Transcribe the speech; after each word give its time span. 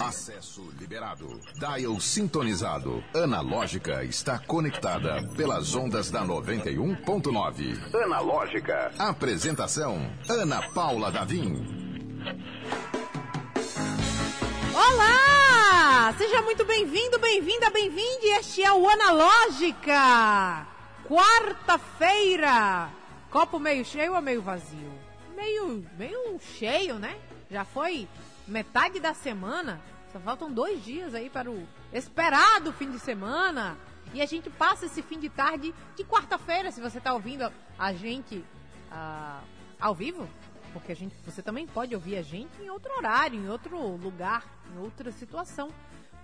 Acesso 0.00 0.62
liberado. 0.78 1.40
Dial 1.58 2.00
sintonizado. 2.00 3.02
Analógica 3.14 4.02
está 4.04 4.38
conectada 4.38 5.22
pelas 5.36 5.74
ondas 5.74 6.10
da 6.10 6.24
91.9. 6.24 7.94
Analógica. 8.02 8.92
Apresentação: 8.98 10.10
Ana 10.28 10.62
Paula 10.70 11.10
Davim. 11.10 11.66
Olá! 14.74 16.14
Seja 16.16 16.40
muito 16.42 16.64
bem-vindo, 16.64 17.18
bem-vinda, 17.18 17.70
bem-vinde. 17.70 18.26
Este 18.38 18.62
é 18.62 18.72
o 18.72 18.88
Analógica. 18.88 20.66
Quarta-feira. 21.06 22.88
Copo 23.30 23.58
meio 23.58 23.84
cheio 23.84 24.14
ou 24.14 24.22
meio 24.22 24.40
vazio? 24.40 24.92
Meio, 25.36 25.84
meio 25.98 26.38
cheio, 26.58 26.98
né? 26.98 27.16
Já 27.50 27.64
foi 27.64 28.08
metade 28.46 29.00
da 29.00 29.14
semana. 29.14 29.80
Só 30.12 30.20
faltam 30.20 30.52
dois 30.52 30.84
dias 30.84 31.14
aí 31.14 31.28
para 31.28 31.50
o 31.50 31.66
esperado 31.92 32.72
fim 32.72 32.90
de 32.90 32.98
semana. 32.98 33.76
E 34.12 34.22
a 34.22 34.26
gente 34.26 34.48
passa 34.48 34.86
esse 34.86 35.02
fim 35.02 35.18
de 35.18 35.28
tarde 35.28 35.74
de 35.96 36.04
quarta-feira, 36.04 36.70
se 36.70 36.80
você 36.80 36.98
está 36.98 37.12
ouvindo 37.12 37.50
a 37.78 37.92
gente 37.92 38.44
uh, 38.92 39.44
ao 39.80 39.94
vivo. 39.94 40.28
Porque 40.72 40.92
a 40.92 40.96
gente, 40.96 41.14
você 41.24 41.42
também 41.42 41.66
pode 41.66 41.94
ouvir 41.94 42.16
a 42.16 42.22
gente 42.22 42.60
em 42.60 42.70
outro 42.70 42.92
horário, 42.96 43.38
em 43.38 43.48
outro 43.48 43.76
lugar, 43.96 44.44
em 44.72 44.78
outra 44.78 45.10
situação. 45.10 45.70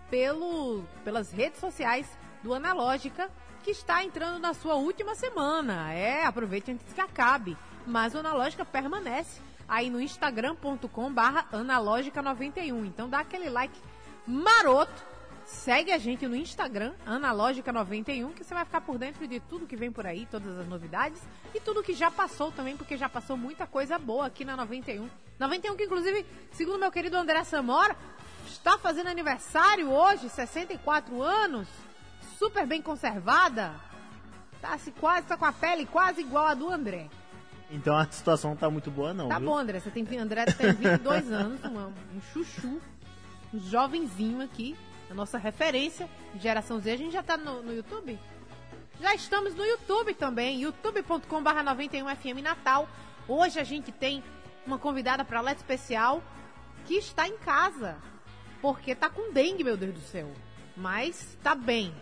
Pelo, 0.09 0.85
pelas 1.05 1.31
redes 1.31 1.61
sociais 1.61 2.07
do 2.43 2.53
Analógica, 2.53 3.31
que 3.63 3.71
está 3.71 4.05
entrando 4.05 4.41
na 4.41 4.55
sua 4.55 4.75
última 4.75 5.15
semana. 5.15 5.93
É, 5.93 6.25
aproveite 6.25 6.73
antes 6.73 6.93
que 6.93 7.01
acabe. 7.01 7.57
Mas 7.87 8.15
o 8.15 8.19
Analógica 8.19 8.65
permanece 8.65 9.41
aí 9.71 9.89
no 9.89 10.01
instagram.com 10.01 11.13
barra 11.13 11.47
analógica91. 11.53 12.87
Então 12.87 13.09
dá 13.09 13.21
aquele 13.21 13.49
like 13.49 13.81
maroto. 14.27 15.09
Segue 15.47 15.91
a 15.91 15.99
gente 15.99 16.29
no 16.29 16.37
Instagram, 16.37 16.93
Analógica91, 17.05 18.33
que 18.35 18.45
você 18.45 18.55
vai 18.55 18.65
ficar 18.65 18.83
por 18.83 18.97
dentro 18.99 19.27
de 19.27 19.41
tudo 19.41 19.67
que 19.67 19.75
vem 19.75 19.91
por 19.91 20.07
aí, 20.07 20.25
todas 20.31 20.57
as 20.57 20.69
novidades 20.69 21.21
e 21.53 21.59
tudo 21.59 21.83
que 21.83 21.93
já 21.93 22.09
passou 22.09 22.53
também, 22.53 22.77
porque 22.77 22.97
já 22.97 23.09
passou 23.09 23.37
muita 23.37 23.67
coisa 23.67 23.99
boa 23.99 24.27
aqui 24.27 24.45
na 24.45 24.57
91. 24.57 25.09
91 25.41 25.77
que, 25.77 25.85
inclusive, 25.85 26.25
segundo 26.53 26.79
meu 26.79 26.93
querido 26.93 27.17
André 27.17 27.43
Samora, 27.43 27.97
está 28.47 28.79
fazendo 28.79 29.09
aniversário 29.09 29.91
hoje, 29.91 30.29
64 30.29 31.21
anos, 31.21 31.67
super 32.39 32.65
bem 32.65 32.81
conservada. 32.81 33.75
Tá, 34.61 34.79
se 34.79 34.93
quase, 34.93 35.27
tá 35.27 35.37
com 35.37 35.47
a 35.47 35.53
pele 35.53 35.85
quase 35.85 36.21
igual 36.21 36.47
a 36.47 36.55
do 36.55 36.71
André. 36.71 37.09
Então 37.71 37.97
a 37.97 38.05
situação 38.11 38.51
não 38.51 38.57
tá 38.57 38.69
muito 38.69 38.91
boa, 38.91 39.15
não. 39.15 39.29
Tá 39.29 39.39
viu? 39.39 39.49
bom, 39.49 39.57
André. 39.57 39.79
Você 39.79 39.91
tem, 39.91 40.19
André 40.19 40.45
tem 40.47 40.73
22 40.73 41.31
anos, 41.33 41.61
um, 41.65 42.17
um 42.17 42.21
chuchu, 42.33 42.81
um 43.55 43.61
jovenzinho 43.61 44.43
aqui, 44.43 44.77
a 45.09 45.15
nossa 45.15 45.39
referência 45.39 46.09
de 46.35 46.41
geração 46.41 46.81
Z. 46.81 46.91
A 46.91 46.97
gente 46.97 47.13
já 47.13 47.23
tá 47.23 47.37
no, 47.37 47.63
no 47.63 47.73
YouTube? 47.73 48.19
Já 49.01 49.15
estamos 49.15 49.55
no 49.55 49.65
YouTube 49.65 50.13
também, 50.15 50.61
youtube.com.br 50.61 51.27
91FM 51.29 52.43
Natal. 52.43 52.89
Hoje 53.27 53.61
a 53.61 53.65
gente 53.65 53.93
tem 53.93 54.23
uma 54.67 54.79
convidada 54.79 55.25
para 55.25 55.41
lá 55.41 55.53
especial 55.53 56.23
que 56.87 56.95
está 56.95 57.27
em 57.27 57.39
casa, 57.39 57.97
porque 58.61 58.95
tá 58.95 59.09
com 59.09 59.33
dengue, 59.33 59.65
meu 59.65 59.77
Deus 59.77 59.95
do 59.95 60.01
céu. 60.01 60.31
Mas 60.77 61.39
tá 61.43 61.55
bem. 61.55 61.95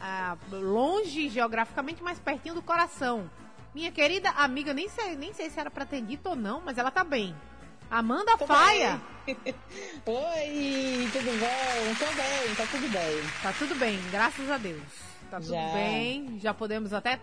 Ah, 0.00 0.36
longe 0.50 1.28
geograficamente, 1.28 2.02
mas 2.02 2.18
pertinho 2.18 2.54
do 2.54 2.62
coração. 2.62 3.30
Minha 3.74 3.90
querida 3.90 4.28
amiga, 4.30 4.74
nem 4.74 4.88
sei, 4.88 5.16
nem 5.16 5.32
sei 5.32 5.48
se 5.48 5.58
era 5.58 5.70
pra 5.70 5.86
ter 5.86 6.02
dito 6.02 6.28
ou 6.28 6.36
não, 6.36 6.60
mas 6.60 6.76
ela 6.76 6.90
tá 6.90 7.02
bem. 7.02 7.34
Amanda 7.90 8.36
Tô 8.36 8.46
Faia. 8.46 9.00
Oi, 9.26 11.08
tudo 11.12 11.38
bom? 11.38 11.94
Tô 11.98 12.06
bem, 12.14 12.54
tá 12.54 12.66
tudo 12.70 12.88
bem. 12.88 13.22
Tá 13.42 13.52
tudo 13.52 13.74
bem, 13.76 13.98
graças 14.10 14.50
a 14.50 14.58
Deus. 14.58 14.82
Tá 15.30 15.40
tudo 15.40 15.52
já. 15.52 15.72
bem, 15.72 16.38
já 16.38 16.52
podemos 16.52 16.92
até 16.92 17.18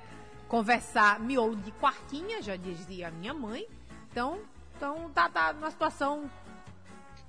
conversar 0.48 1.20
miolo 1.20 1.56
de 1.56 1.72
quartinha, 1.74 2.42
já 2.42 2.56
dizia 2.56 3.10
a 3.10 3.12
minha 3.12 3.34
mãe. 3.34 3.68
Então, 4.12 4.40
então 4.76 5.10
tá, 5.12 5.30
tá 5.30 5.54
numa 5.54 5.70
situação. 5.70 6.32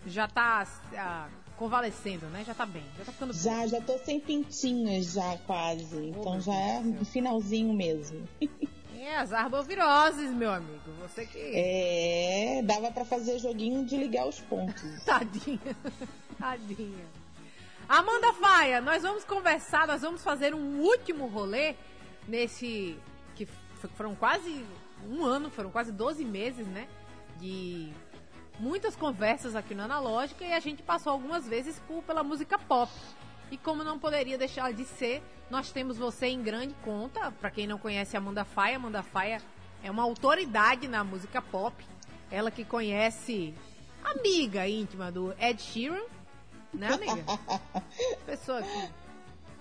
Já 0.06 0.26
tá 0.28 0.66
ah, 0.97 1.28
convalescendo, 1.59 2.25
né? 2.26 2.42
Já 2.47 2.54
tá 2.54 2.64
bem, 2.64 2.84
já 2.97 3.04
tá 3.04 3.12
ficando 3.12 3.34
Já, 3.34 3.66
já 3.66 3.82
tô 3.82 3.98
sem 3.98 4.19
pintinhas 4.19 5.12
já 5.12 5.36
quase. 5.47 5.94
Oh, 6.16 6.20
então 6.20 6.41
já 6.41 6.54
é 6.54 6.80
no 6.80 7.04
finalzinho 7.04 7.75
mesmo. 7.75 8.26
É, 9.00 9.16
as 9.16 9.33
arboviroses, 9.33 10.31
meu 10.31 10.53
amigo. 10.53 10.93
Você 11.00 11.25
que. 11.25 11.38
É, 11.38 12.61
dava 12.62 12.93
para 12.93 13.03
fazer 13.03 13.38
joguinho 13.38 13.83
de 13.87 13.97
ligar 13.97 14.28
os 14.28 14.38
pontos. 14.41 14.83
Tadinha. 15.06 15.75
Tadinha. 16.38 17.06
Amanda 17.89 18.34
Faia, 18.34 18.78
nós 18.83 19.03
vamos 19.03 19.25
conversar, 19.25 19.87
nós 19.87 20.03
vamos 20.03 20.22
fazer 20.22 20.55
um 20.55 20.81
último 20.81 21.28
rolê 21.28 21.77
nesse. 22.28 22.99
que 23.34 23.47
foram 23.97 24.15
quase 24.15 24.66
um 25.09 25.25
ano, 25.25 25.50
foram 25.50 25.71
quase 25.71 25.91
12 25.91 26.22
meses, 26.22 26.66
né? 26.66 26.87
De 27.39 27.91
muitas 28.59 28.94
conversas 28.94 29.56
aqui 29.56 29.75
no 29.75 29.83
Analógica 29.83 30.44
e 30.44 30.53
a 30.53 30.60
gente 30.60 30.83
passou 30.83 31.10
algumas 31.10 31.49
vezes 31.49 31.78
por, 31.89 32.03
pela 32.03 32.22
música 32.22 32.59
pop. 32.59 32.93
E 33.50 33.56
como 33.56 33.83
não 33.83 33.99
poderia 33.99 34.38
deixar 34.38 34.72
de 34.72 34.84
ser, 34.84 35.22
nós 35.50 35.72
temos 35.72 35.99
você 35.99 36.27
em 36.27 36.43
grande 36.43 36.75
conta. 36.84 37.33
Para 37.33 37.50
quem 37.50 37.66
não 37.66 37.78
conhece 37.78 38.16
Amanda 38.16 38.44
Faia, 38.44 38.77
Amanda 38.77 39.03
Faia 39.03 39.43
é 39.83 39.91
uma 39.91 40.05
autoridade 40.05 40.87
na 40.87 41.03
música 41.03 41.43
pop. 41.43 41.84
Ela 42.31 42.50
que 42.50 42.65
conhece 42.65 43.53
amiga 44.05 44.69
íntima 44.69 45.10
do 45.10 45.34
Ed 45.41 45.60
Sheeran, 45.60 46.05
né, 46.72 46.93
amiga? 46.93 47.25
Pessoa 48.25 48.62
que, 48.62 48.89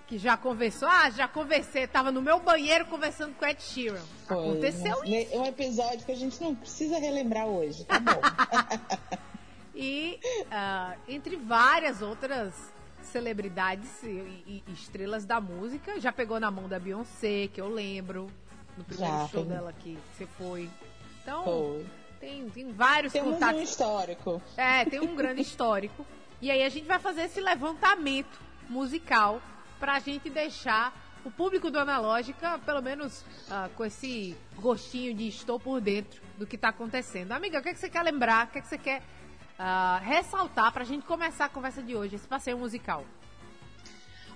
que 0.07 0.17
já 0.19 0.37
conversou. 0.37 0.87
Ah, 0.87 1.09
já 1.09 1.27
conversei, 1.27 1.87
tava 1.87 2.11
no 2.11 2.21
meu 2.21 2.39
banheiro 2.39 2.85
conversando 2.85 3.33
com 3.33 3.45
Ed 3.45 3.59
Sheeran. 3.59 4.03
Foi, 4.27 4.37
Aconteceu 4.37 5.03
isso. 5.03 5.35
É 5.35 5.39
um 5.39 5.45
episódio 5.45 6.05
que 6.05 6.11
a 6.11 6.15
gente 6.15 6.39
não 6.39 6.53
precisa 6.53 6.99
relembrar 6.99 7.47
hoje, 7.47 7.83
tá 7.85 7.99
bom? 7.99 8.21
e 9.73 10.19
uh, 10.43 10.99
entre 11.07 11.37
várias 11.37 12.03
outras 12.03 12.53
celebridades 13.07 14.03
e, 14.03 14.63
e, 14.67 14.73
estrelas 14.73 15.25
da 15.25 15.39
música. 15.39 15.99
Já 15.99 16.11
pegou 16.11 16.39
na 16.39 16.51
mão 16.51 16.67
da 16.67 16.79
Beyoncé, 16.79 17.47
que 17.47 17.59
eu 17.59 17.67
lembro, 17.67 18.27
no 18.77 18.83
primeiro 18.83 19.13
Já, 19.13 19.27
show 19.27 19.43
tem... 19.43 19.53
dela 19.53 19.73
que 19.73 19.97
você 20.13 20.25
foi. 20.37 20.69
Então, 21.21 21.43
foi. 21.43 21.85
Tem, 22.19 22.49
tem 22.49 22.71
vários 22.71 23.13
Temos 23.13 23.33
contatos. 23.33 23.61
um 23.61 23.63
histórico. 23.63 24.41
É, 24.57 24.85
tem 24.85 24.99
um 24.99 25.15
grande 25.15 25.41
histórico. 25.41 26.05
E 26.41 26.51
aí 26.51 26.63
a 26.63 26.69
gente 26.69 26.85
vai 26.85 26.99
fazer 26.99 27.23
esse 27.23 27.39
levantamento 27.39 28.39
musical 28.69 29.41
pra 29.79 29.99
gente 29.99 30.29
deixar 30.29 30.93
o 31.23 31.31
público 31.31 31.69
do 31.69 31.79
Analógica, 31.79 32.59
pelo 32.59 32.81
menos 32.81 33.21
uh, 33.21 33.69
com 33.75 33.83
esse 33.85 34.35
gostinho 34.55 35.13
de 35.13 35.27
estou 35.27 35.59
por 35.59 35.81
dentro 35.81 36.21
do 36.37 36.47
que 36.47 36.55
está 36.55 36.69
acontecendo. 36.69 37.31
Amiga, 37.31 37.59
o 37.59 37.61
que, 37.61 37.69
é 37.69 37.73
que 37.73 37.79
você 37.79 37.89
quer 37.89 38.03
lembrar? 38.03 38.47
O 38.47 38.51
que, 38.51 38.59
é 38.59 38.61
que 38.61 38.67
você 38.67 38.77
quer 38.77 39.01
uh, 39.59 40.03
ressaltar 40.03 40.71
para 40.71 40.83
a 40.83 40.85
gente 40.85 41.05
começar 41.05 41.45
a 41.45 41.49
conversa 41.49 41.83
de 41.83 41.95
hoje, 41.95 42.15
esse 42.15 42.27
passeio 42.27 42.57
musical? 42.57 43.03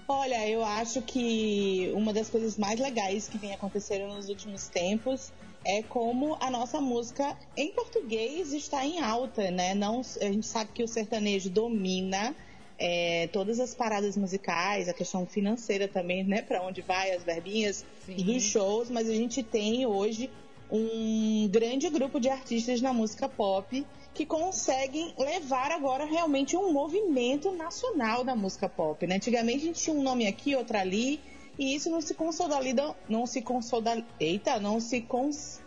Olha, 0.08 0.48
eu 0.50 0.64
acho 0.64 1.02
que 1.02 1.92
uma 1.96 2.12
das 2.12 2.30
coisas 2.30 2.58
mais 2.58 2.80
legais 2.80 3.30
que 3.30 3.38
vem 3.38 3.54
acontecendo 3.54 4.14
nos 4.14 4.28
últimos 4.28 4.68
tempos 4.68 5.32
é 5.66 5.82
como 5.82 6.36
a 6.42 6.52
nossa 6.52 6.82
música 6.82 7.38
em 7.56 7.72
português 7.72 8.52
está 8.52 8.86
em 8.86 9.00
alta, 9.00 9.50
né? 9.50 9.74
Não, 9.74 10.02
a 10.02 10.26
gente 10.26 10.46
sabe 10.46 10.72
que 10.74 10.84
o 10.84 10.88
sertanejo 10.88 11.50
domina 11.50 12.36
é, 12.78 13.28
todas 13.28 13.62
as 13.62 13.74
paradas 13.74 14.18
musicais, 14.18 14.90
a 14.90 14.94
questão 14.94 15.26
financeira 15.26 15.88
também, 15.88 16.22
né? 16.26 16.42
Para 16.42 16.62
onde 16.62 16.82
vai 16.82 17.12
as 17.12 17.24
verbinhas 17.24 17.86
Sim. 18.06 18.16
dos 18.16 18.44
shows, 18.44 18.90
mas 18.90 19.10
a 19.10 19.14
gente 19.14 19.42
tem 19.42 19.86
hoje 19.86 20.30
um 20.74 21.48
grande 21.50 21.88
grupo 21.88 22.20
de 22.20 22.30
artistas 22.30 22.82
na 22.82 22.92
música 22.92 23.30
pop 23.30 23.86
que 24.12 24.26
conseguem 24.26 25.14
levar 25.18 25.72
agora 25.72 26.04
realmente 26.04 26.58
um 26.58 26.74
movimento 26.74 27.52
nacional 27.52 28.24
da 28.24 28.36
música 28.36 28.68
pop. 28.68 29.06
Né? 29.06 29.16
Antigamente 29.16 29.58
a 29.58 29.68
gente 29.68 29.84
tinha 29.84 29.96
um 29.96 30.02
nome 30.02 30.26
aqui, 30.26 30.56
outro 30.56 30.76
ali, 30.76 31.22
e 31.60 31.76
isso 31.76 31.92
não 31.92 32.02
se 32.02 32.16
consolida, 32.16 32.96
não 33.08 33.28
se 33.28 33.42
consolida, 33.44 34.04
eita, 34.20 34.60
não 34.60 34.80
se 34.80 35.02
cons, 35.02 35.62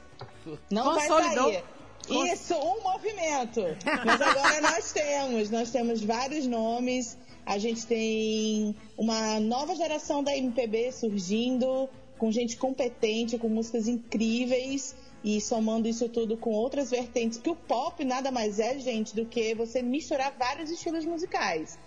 não 0.68 0.94
Consolidou. 0.94 1.44
vai 1.44 1.52
sair. 1.52 2.32
Isso, 2.32 2.54
um 2.54 2.82
movimento. 2.82 3.62
Mas 4.04 4.20
agora 4.20 4.60
nós 4.60 4.92
temos, 4.92 5.50
nós 5.50 5.70
temos 5.70 6.02
vários 6.02 6.46
nomes. 6.46 7.16
A 7.44 7.58
gente 7.58 7.86
tem 7.86 8.74
uma 8.96 9.38
nova 9.40 9.74
geração 9.74 10.22
da 10.22 10.36
MPB 10.36 10.92
surgindo, 10.92 11.88
com 12.18 12.30
gente 12.30 12.56
competente, 12.56 13.38
com 13.38 13.48
músicas 13.48 13.88
incríveis 13.88 14.94
e 15.22 15.40
somando 15.40 15.88
isso 15.88 16.08
tudo 16.08 16.36
com 16.36 16.50
outras 16.50 16.90
vertentes, 16.90 17.38
que 17.38 17.50
o 17.50 17.56
pop 17.56 18.04
nada 18.04 18.30
mais 18.30 18.58
é, 18.58 18.78
gente, 18.78 19.14
do 19.14 19.26
que 19.26 19.54
você 19.54 19.82
misturar 19.82 20.34
vários 20.38 20.70
estilos 20.70 21.04
musicais. 21.04 21.78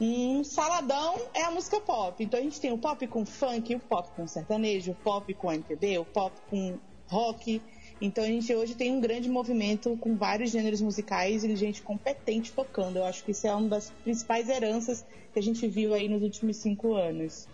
Um 0.00 0.44
saladão 0.44 1.16
é 1.34 1.42
a 1.42 1.50
música 1.50 1.80
pop. 1.80 2.22
Então 2.22 2.38
a 2.38 2.42
gente 2.42 2.60
tem 2.60 2.72
o 2.72 2.78
pop 2.78 3.04
com 3.08 3.26
funk, 3.26 3.74
o 3.74 3.80
pop 3.80 4.08
com 4.14 4.26
sertanejo, 4.26 4.92
o 4.92 4.94
pop 4.94 5.34
com 5.34 5.52
MPB, 5.52 5.98
o 5.98 6.04
pop 6.04 6.34
com 6.48 6.78
rock. 7.08 7.60
Então 8.00 8.22
a 8.22 8.28
gente 8.28 8.54
hoje 8.54 8.76
tem 8.76 8.92
um 8.92 9.00
grande 9.00 9.28
movimento 9.28 9.96
com 10.00 10.16
vários 10.16 10.50
gêneros 10.50 10.80
musicais 10.80 11.42
e 11.42 11.56
gente 11.56 11.82
competente 11.82 12.52
tocando. 12.52 12.98
Eu 12.98 13.04
acho 13.04 13.24
que 13.24 13.32
isso 13.32 13.46
é 13.46 13.54
uma 13.54 13.68
das 13.68 13.90
principais 14.04 14.48
heranças 14.48 15.04
que 15.32 15.38
a 15.38 15.42
gente 15.42 15.66
viu 15.66 15.92
aí 15.92 16.08
nos 16.08 16.22
últimos 16.22 16.56
cinco 16.58 16.94
anos. 16.94 17.48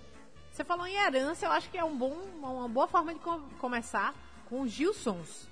Você 0.54 0.62
falou 0.62 0.86
em 0.86 0.94
herança, 0.94 1.46
eu 1.46 1.50
acho 1.50 1.68
que 1.68 1.76
é 1.76 1.82
um 1.82 1.96
bom, 1.96 2.16
uma 2.40 2.68
boa 2.68 2.86
forma 2.86 3.12
de 3.12 3.18
começar 3.58 4.14
com 4.48 4.60
os 4.60 4.70
Gilsons. 4.70 5.48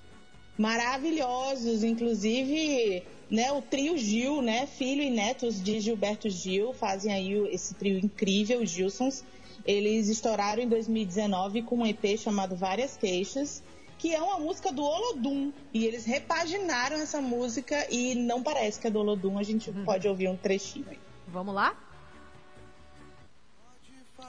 Maravilhosos, 0.57 1.83
inclusive, 1.83 3.03
né, 3.29 3.51
o 3.51 3.61
trio 3.61 3.97
Gil, 3.97 4.41
né, 4.41 4.65
filho 4.65 5.01
e 5.01 5.09
netos 5.09 5.61
de 5.61 5.81
Gilberto 5.81 6.29
Gil, 6.29 6.71
fazem 6.71 7.11
aí 7.11 7.33
esse 7.53 7.73
trio 7.73 7.99
incrível, 7.99 8.61
os 8.61 8.69
Gilsons. 8.69 9.25
Eles 9.65 10.07
estouraram 10.07 10.63
em 10.63 10.69
2019 10.69 11.63
com 11.63 11.79
um 11.79 11.85
EP 11.85 12.17
chamado 12.17 12.55
Várias 12.55 12.95
Queixas 12.95 13.61
que 13.97 14.13
é 14.13 14.21
uma 14.21 14.37
música 14.37 14.69
do 14.69 14.83
Olodum. 14.83 15.53
E 15.73 15.85
eles 15.85 16.03
repaginaram 16.03 16.97
essa 16.97 17.21
música 17.21 17.87
e 17.89 18.15
não 18.15 18.43
parece 18.43 18.77
que 18.77 18.87
é 18.87 18.89
do 18.89 18.99
Olodum. 18.99 19.37
A 19.37 19.43
gente 19.43 19.69
uhum. 19.69 19.85
pode 19.85 20.05
ouvir 20.09 20.27
um 20.27 20.35
trechinho 20.35 20.85
aí. 20.89 20.99
Vamos 21.25 21.55
lá? 21.55 21.73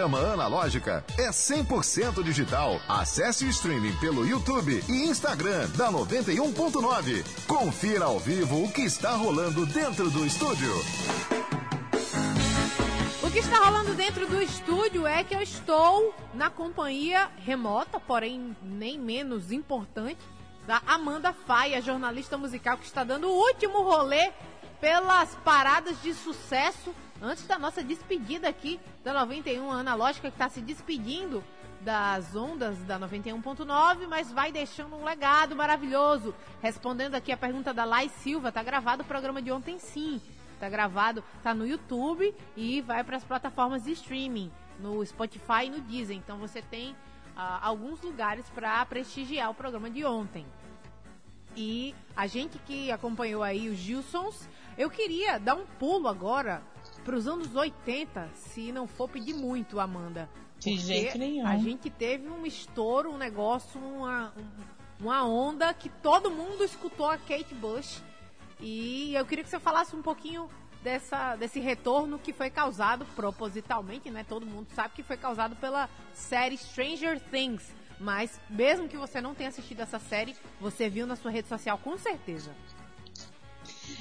Programa 0.07 0.33
Analógica 0.33 1.03
é 1.17 1.29
100% 1.29 2.23
digital. 2.23 2.79
Acesse 2.87 3.45
o 3.45 3.49
streaming 3.49 3.93
pelo 3.97 4.25
YouTube 4.25 4.81
e 4.87 5.09
Instagram 5.09 5.67
da 5.71 5.91
91.9. 5.91 7.45
Confira 7.45 8.05
ao 8.05 8.17
vivo 8.17 8.63
o 8.63 8.71
que 8.71 8.81
está 8.81 9.11
rolando 9.11 9.65
dentro 9.65 10.09
do 10.09 10.25
estúdio. 10.25 10.71
O 13.21 13.29
que 13.29 13.39
está 13.39 13.57
rolando 13.57 13.93
dentro 13.95 14.25
do 14.27 14.41
estúdio 14.41 15.05
é 15.05 15.23
que 15.23 15.35
eu 15.35 15.41
estou 15.41 16.15
na 16.33 16.49
companhia 16.49 17.29
remota, 17.37 17.99
porém 17.99 18.55
nem 18.63 18.97
menos 18.97 19.51
importante, 19.51 20.19
da 20.65 20.81
Amanda 20.87 21.33
Faia, 21.33 21.81
jornalista 21.81 22.37
musical 22.37 22.77
que 22.77 22.85
está 22.85 23.03
dando 23.03 23.27
o 23.27 23.37
último 23.37 23.81
rolê 23.83 24.31
pelas 24.79 25.35
paradas 25.43 26.01
de 26.01 26.13
sucesso 26.13 26.93
antes 27.21 27.47
da 27.47 27.57
nossa 27.57 27.83
despedida 27.83 28.47
aqui 28.47 28.79
da 29.03 29.13
91 29.13 29.71
Analógica, 29.71 30.29
que 30.29 30.35
está 30.35 30.49
se 30.49 30.61
despedindo 30.61 31.43
das 31.81 32.35
ondas 32.35 32.77
da 32.79 32.99
91.9, 32.99 34.07
mas 34.07 34.31
vai 34.31 34.51
deixando 34.51 34.95
um 34.95 35.03
legado 35.03 35.55
maravilhoso. 35.55 36.33
Respondendo 36.61 37.15
aqui 37.15 37.31
a 37.31 37.37
pergunta 37.37 37.73
da 37.73 37.85
Lai 37.85 38.09
Silva, 38.09 38.51
tá 38.51 38.61
gravado 38.61 39.03
o 39.03 39.05
programa 39.05 39.41
de 39.41 39.51
ontem 39.51 39.79
sim. 39.79 40.21
Tá 40.59 40.67
gravado, 40.69 41.23
tá 41.43 41.53
no 41.53 41.67
YouTube 41.67 42.33
e 42.55 42.81
vai 42.81 43.03
para 43.03 43.17
as 43.17 43.23
plataformas 43.23 43.83
de 43.83 43.91
streaming, 43.91 44.51
no 44.79 45.05
Spotify 45.05 45.65
e 45.65 45.69
no 45.69 45.81
Deezer. 45.81 46.17
Então 46.17 46.37
você 46.37 46.61
tem 46.61 46.91
uh, 46.91 46.95
alguns 47.61 48.01
lugares 48.01 48.49
para 48.49 48.83
prestigiar 48.85 49.51
o 49.51 49.53
programa 49.53 49.89
de 49.89 50.03
ontem. 50.03 50.45
E 51.55 51.95
a 52.15 52.27
gente 52.27 52.57
que 52.59 52.91
acompanhou 52.91 53.41
aí 53.43 53.69
os 53.69 53.77
Gilsons, 53.77 54.47
eu 54.77 54.89
queria 54.89 55.39
dar 55.39 55.55
um 55.55 55.65
pulo 55.65 56.07
agora 56.07 56.61
para 57.03 57.15
os 57.15 57.27
anos 57.27 57.55
80, 57.55 58.29
se 58.35 58.71
não 58.71 58.87
for 58.87 59.09
pedir 59.09 59.33
muito, 59.33 59.79
Amanda. 59.79 60.29
De 60.59 60.77
jeito 60.77 61.17
nenhum. 61.17 61.45
A 61.45 61.57
gente 61.57 61.89
teve 61.89 62.27
um 62.27 62.45
estouro, 62.45 63.11
um 63.11 63.17
negócio, 63.17 63.79
uma, 63.79 64.33
uma 64.99 65.25
onda 65.27 65.73
que 65.73 65.89
todo 65.89 66.29
mundo 66.31 66.63
escutou 66.63 67.09
a 67.09 67.17
Kate 67.17 67.53
Bush. 67.55 68.03
E 68.59 69.13
eu 69.13 69.25
queria 69.25 69.43
que 69.43 69.49
você 69.49 69.59
falasse 69.59 69.95
um 69.95 70.01
pouquinho 70.01 70.49
dessa, 70.83 71.35
desse 71.35 71.59
retorno 71.59 72.17
que 72.17 72.33
foi 72.33 72.49
causado 72.49 73.05
propositalmente, 73.15 74.09
né? 74.09 74.25
Todo 74.27 74.45
mundo 74.45 74.67
sabe 74.73 74.95
que 74.95 75.03
foi 75.03 75.17
causado 75.17 75.55
pela 75.55 75.89
série 76.13 76.57
Stranger 76.57 77.19
Things. 77.31 77.75
Mas 77.99 78.39
mesmo 78.49 78.87
que 78.87 78.97
você 78.97 79.19
não 79.19 79.33
tenha 79.33 79.49
assistido 79.49 79.81
essa 79.81 79.97
série, 79.97 80.35
você 80.61 80.87
viu 80.89 81.07
na 81.07 81.15
sua 81.15 81.31
rede 81.31 81.47
social 81.47 81.77
com 81.79 81.97
certeza. 81.97 82.51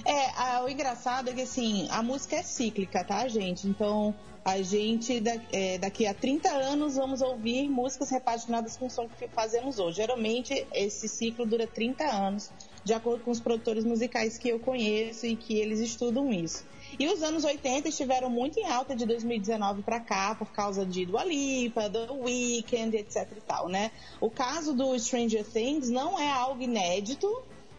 É, 0.04 0.30
a- 0.36 0.62
o 0.64 0.68
engraçado 0.68 1.30
é 1.30 1.32
que 1.32 1.42
assim, 1.42 1.86
a 1.90 2.02
música 2.02 2.36
é 2.36 2.42
cíclica, 2.42 3.04
tá, 3.04 3.26
gente? 3.28 3.66
Então, 3.66 4.14
a 4.44 4.62
gente 4.62 5.18
da- 5.20 5.40
é, 5.52 5.76
daqui 5.78 6.06
a 6.06 6.14
30 6.14 6.48
anos 6.50 6.94
vamos 6.94 7.20
ouvir 7.20 7.68
músicas 7.68 8.10
repaginadas 8.10 8.76
com 8.76 8.86
o 8.86 8.90
som 8.90 9.08
que 9.08 9.26
fazemos 9.28 9.78
hoje. 9.78 9.96
Geralmente 9.96 10.66
esse 10.72 11.08
ciclo 11.08 11.44
dura 11.44 11.66
30 11.66 12.04
anos, 12.04 12.50
de 12.84 12.92
acordo 12.94 13.24
com 13.24 13.32
os 13.32 13.40
produtores 13.40 13.84
musicais 13.84 14.38
que 14.38 14.48
eu 14.48 14.60
conheço 14.60 15.26
e 15.26 15.34
que 15.34 15.58
eles 15.58 15.80
estudam 15.80 16.32
isso. 16.32 16.64
E 17.00 17.08
os 17.08 17.20
anos 17.24 17.42
80 17.42 17.88
estiveram 17.88 18.30
muito 18.30 18.60
em 18.60 18.64
alta 18.64 18.94
de 18.94 19.04
2019 19.04 19.82
para 19.82 19.98
cá, 19.98 20.36
por 20.36 20.52
causa 20.52 20.86
de 20.86 21.04
Dua 21.04 21.24
Lipa, 21.24 21.90
The 21.90 22.12
Weeknd, 22.12 22.96
etc 22.96 23.26
e 23.36 23.40
tal, 23.40 23.68
né? 23.68 23.90
O 24.20 24.30
caso 24.30 24.72
do 24.72 24.96
Stranger 24.96 25.44
Things 25.44 25.90
não 25.90 26.16
é 26.20 26.30
algo 26.30 26.62
inédito, 26.62 27.26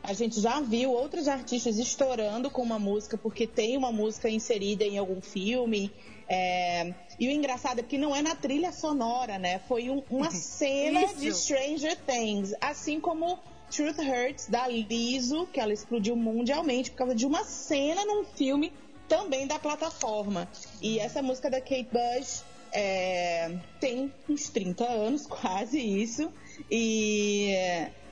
a 0.04 0.14
gente 0.14 0.40
já 0.40 0.60
viu 0.62 0.92
outros 0.92 1.28
artistas 1.28 1.78
estourando 1.78 2.50
com 2.50 2.62
uma 2.62 2.80
música 2.80 3.18
porque 3.18 3.46
tem 3.46 3.76
uma 3.78 3.92
música 3.92 4.30
inserida 4.30 4.84
em 4.86 4.98
algum 4.98 5.22
filme. 5.22 5.92
é, 6.30 6.94
E 7.20 7.28
o 7.28 7.32
engraçado 7.32 7.80
é 7.80 7.84
que 7.84 7.98
não 7.98 8.16
é 8.16 8.22
na 8.22 8.36
trilha 8.36 8.72
sonora, 8.72 9.38
né? 9.40 9.60
Foi 9.68 9.90
um- 9.90 10.04
uma 10.10 10.30
cena 10.32 11.02
Isso. 11.04 11.20
de 11.20 11.34
Stranger 11.34 11.98
Things. 12.06 12.54
Assim 12.62 13.00
como 13.00 13.40
Truth 13.72 13.98
Hurts, 14.00 14.48
da 14.48 14.68
Lizzo, 14.68 15.48
que 15.48 15.60
ela 15.60 15.74
explodiu 15.74 16.16
mundialmente 16.16 16.92
por 16.92 16.98
causa 16.98 17.16
de 17.16 17.26
uma 17.26 17.44
cena 17.44 18.06
num 18.06 18.24
filme 18.24 18.72
também 19.10 19.48
da 19.48 19.58
plataforma. 19.58 20.50
E 20.82 21.00
essa 21.00 21.22
música 21.22 21.50
da 21.50 21.60
Kate 21.60 21.88
Bush 21.92 22.44
é, 22.72 23.58
tem 23.80 24.12
uns 24.30 24.50
30 24.50 24.84
anos, 24.86 25.26
quase 25.28 25.80
isso. 25.80 26.32
E 26.70 27.56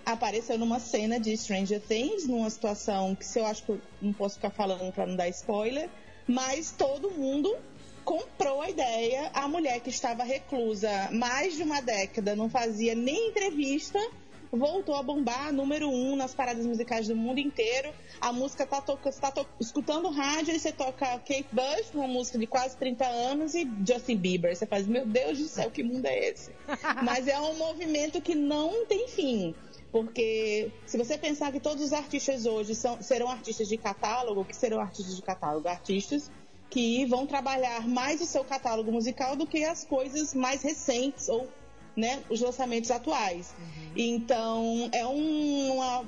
apareceu 0.05 0.57
numa 0.57 0.79
cena 0.79 1.19
de 1.19 1.35
Stranger 1.35 1.81
Things, 1.81 2.27
numa 2.27 2.49
situação 2.49 3.15
que 3.15 3.25
se 3.25 3.39
eu 3.39 3.45
acho 3.45 3.63
que 3.63 3.71
eu 3.71 3.81
não 4.01 4.13
posso 4.13 4.35
ficar 4.35 4.51
falando 4.51 4.91
para 4.93 5.07
não 5.07 5.15
dar 5.15 5.27
spoiler, 5.29 5.89
mas 6.27 6.71
todo 6.71 7.11
mundo 7.11 7.55
comprou 8.03 8.61
a 8.61 8.69
ideia. 8.69 9.31
A 9.33 9.47
mulher 9.47 9.79
que 9.79 9.89
estava 9.89 10.23
reclusa 10.23 11.09
mais 11.11 11.55
de 11.55 11.63
uma 11.63 11.81
década, 11.81 12.35
não 12.35 12.49
fazia 12.49 12.93
nem 12.93 13.29
entrevista, 13.29 13.99
voltou 14.51 14.95
a 14.95 15.01
bombar 15.03 15.51
número 15.51 15.89
um 15.89 16.15
nas 16.15 16.33
paradas 16.33 16.65
musicais 16.65 17.07
do 17.07 17.15
mundo 17.15 17.39
inteiro. 17.39 17.91
A 18.21 18.31
música 18.31 18.65
tá, 18.65 18.79
toca, 18.81 19.11
você 19.11 19.19
tá 19.19 19.31
to- 19.31 19.47
escutando 19.59 20.09
rádio 20.09 20.53
e 20.55 20.59
você 20.59 20.71
toca 20.71 21.05
Kate 21.19 21.47
Bush, 21.51 21.93
uma 21.93 22.07
música 22.07 22.37
de 22.37 22.47
quase 22.47 22.77
30 22.77 23.05
anos, 23.05 23.55
e 23.55 23.67
Justin 23.85 24.17
Bieber. 24.17 24.55
Você 24.55 24.65
faz, 24.67 24.87
meu 24.87 25.05
Deus 25.05 25.39
do 25.39 25.47
céu, 25.47 25.69
que 25.71 25.83
mundo 25.83 26.05
é 26.05 26.29
esse? 26.29 26.51
Mas 27.03 27.27
é 27.27 27.39
um 27.39 27.55
movimento 27.57 28.21
que 28.21 28.35
não 28.35 28.85
tem 28.85 29.07
fim. 29.09 29.55
Porque 29.95 30.73
se 30.85 30.97
você 30.97 31.17
pensar 31.17 31.53
que 31.53 31.59
todos 31.61 31.81
os 31.81 31.93
artistas 31.93 32.45
hoje 32.45 32.75
são, 32.75 33.01
serão 33.01 33.29
artistas 33.29 33.65
de 33.65 33.77
catálogo, 33.77 34.43
que 34.43 34.53
serão 34.53 34.81
artistas 34.81 35.15
de 35.15 35.21
catálogo? 35.21 35.69
Artistas 35.69 36.29
que 36.69 37.05
vão 37.05 37.25
trabalhar 37.25 37.87
mais 37.87 38.19
o 38.19 38.25
seu 38.25 38.43
catálogo 38.43 38.91
musical 38.91 39.37
do 39.37 39.47
que 39.47 39.63
as 39.63 39.85
coisas 39.85 40.33
mais 40.33 40.61
recentes 40.61 41.29
ou 41.29 41.47
né, 41.95 42.21
os 42.29 42.41
lançamentos 42.41 42.91
atuais. 42.91 43.55
Então 43.95 44.89
é 44.91 45.07
um- 45.07 45.75
uma, 45.75 46.03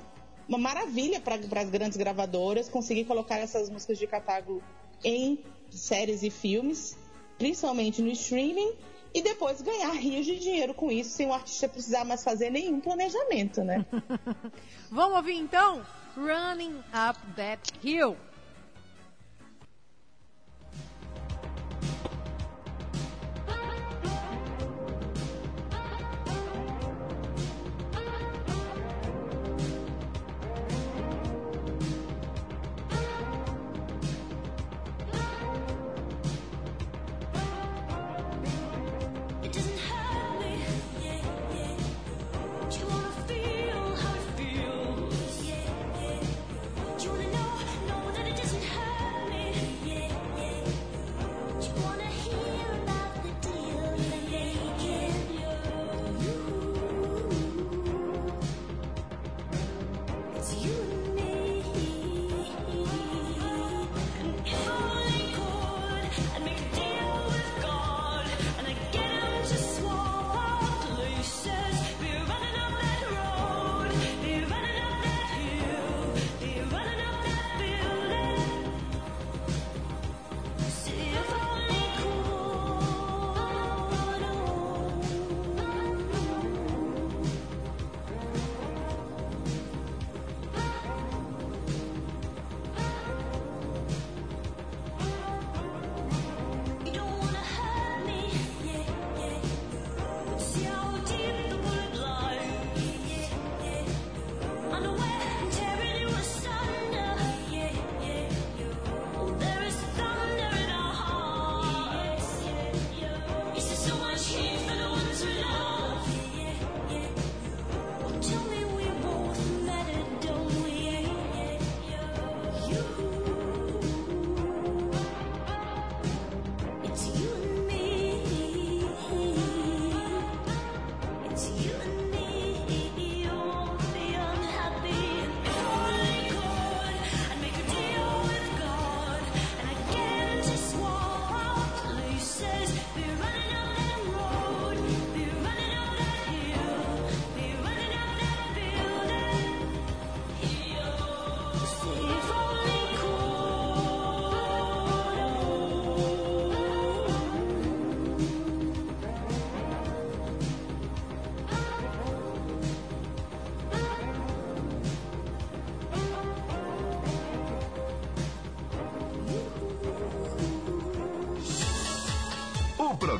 uma 0.49 0.57
maravilha 0.57 1.21
para 1.21 1.35
as 1.61 1.69
grandes 1.69 1.95
gravadoras 1.97 2.67
conseguir 2.67 3.05
colocar 3.05 3.37
essas 3.37 3.69
músicas 3.69 3.97
de 3.97 4.05
catálogo 4.05 4.61
em 5.01 5.39
séries 5.71 6.23
e 6.23 6.29
filmes, 6.29 6.97
principalmente 7.37 8.01
no 8.01 8.09
streaming, 8.11 8.73
e 9.13 9.21
depois 9.21 9.61
ganhar 9.61 9.91
rios 9.91 10.25
de 10.25 10.39
dinheiro 10.39 10.73
com 10.73 10.91
isso, 10.91 11.11
sem 11.11 11.27
o 11.27 11.33
artista 11.33 11.67
precisar 11.67 12.05
mais 12.05 12.23
fazer 12.23 12.49
nenhum 12.49 12.79
planejamento, 12.79 13.63
né? 13.63 13.85
Vamos 14.91 15.17
ouvir 15.17 15.35
então 15.35 15.85
Running 16.15 16.77
Up 16.77 17.19
That 17.35 17.61
Hill. 17.83 18.17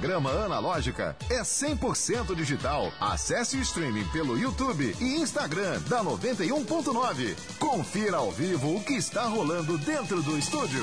Programa 0.08 0.32
Analógica 0.46 1.18
é 1.30 1.42
100% 1.42 2.34
digital. 2.34 2.94
Acesse 2.98 3.58
o 3.58 3.62
streaming 3.62 4.08
pelo 4.08 4.40
YouTube 4.40 4.96
e 5.02 5.18
Instagram 5.18 5.82
da 5.82 6.02
91.9. 6.02 7.36
Confira 7.60 8.16
ao 8.16 8.32
vivo 8.32 8.78
o 8.78 8.82
que 8.82 8.94
está 8.94 9.26
rolando 9.26 9.78
dentro 9.78 10.24
do 10.24 10.38
estúdio. 10.38 10.82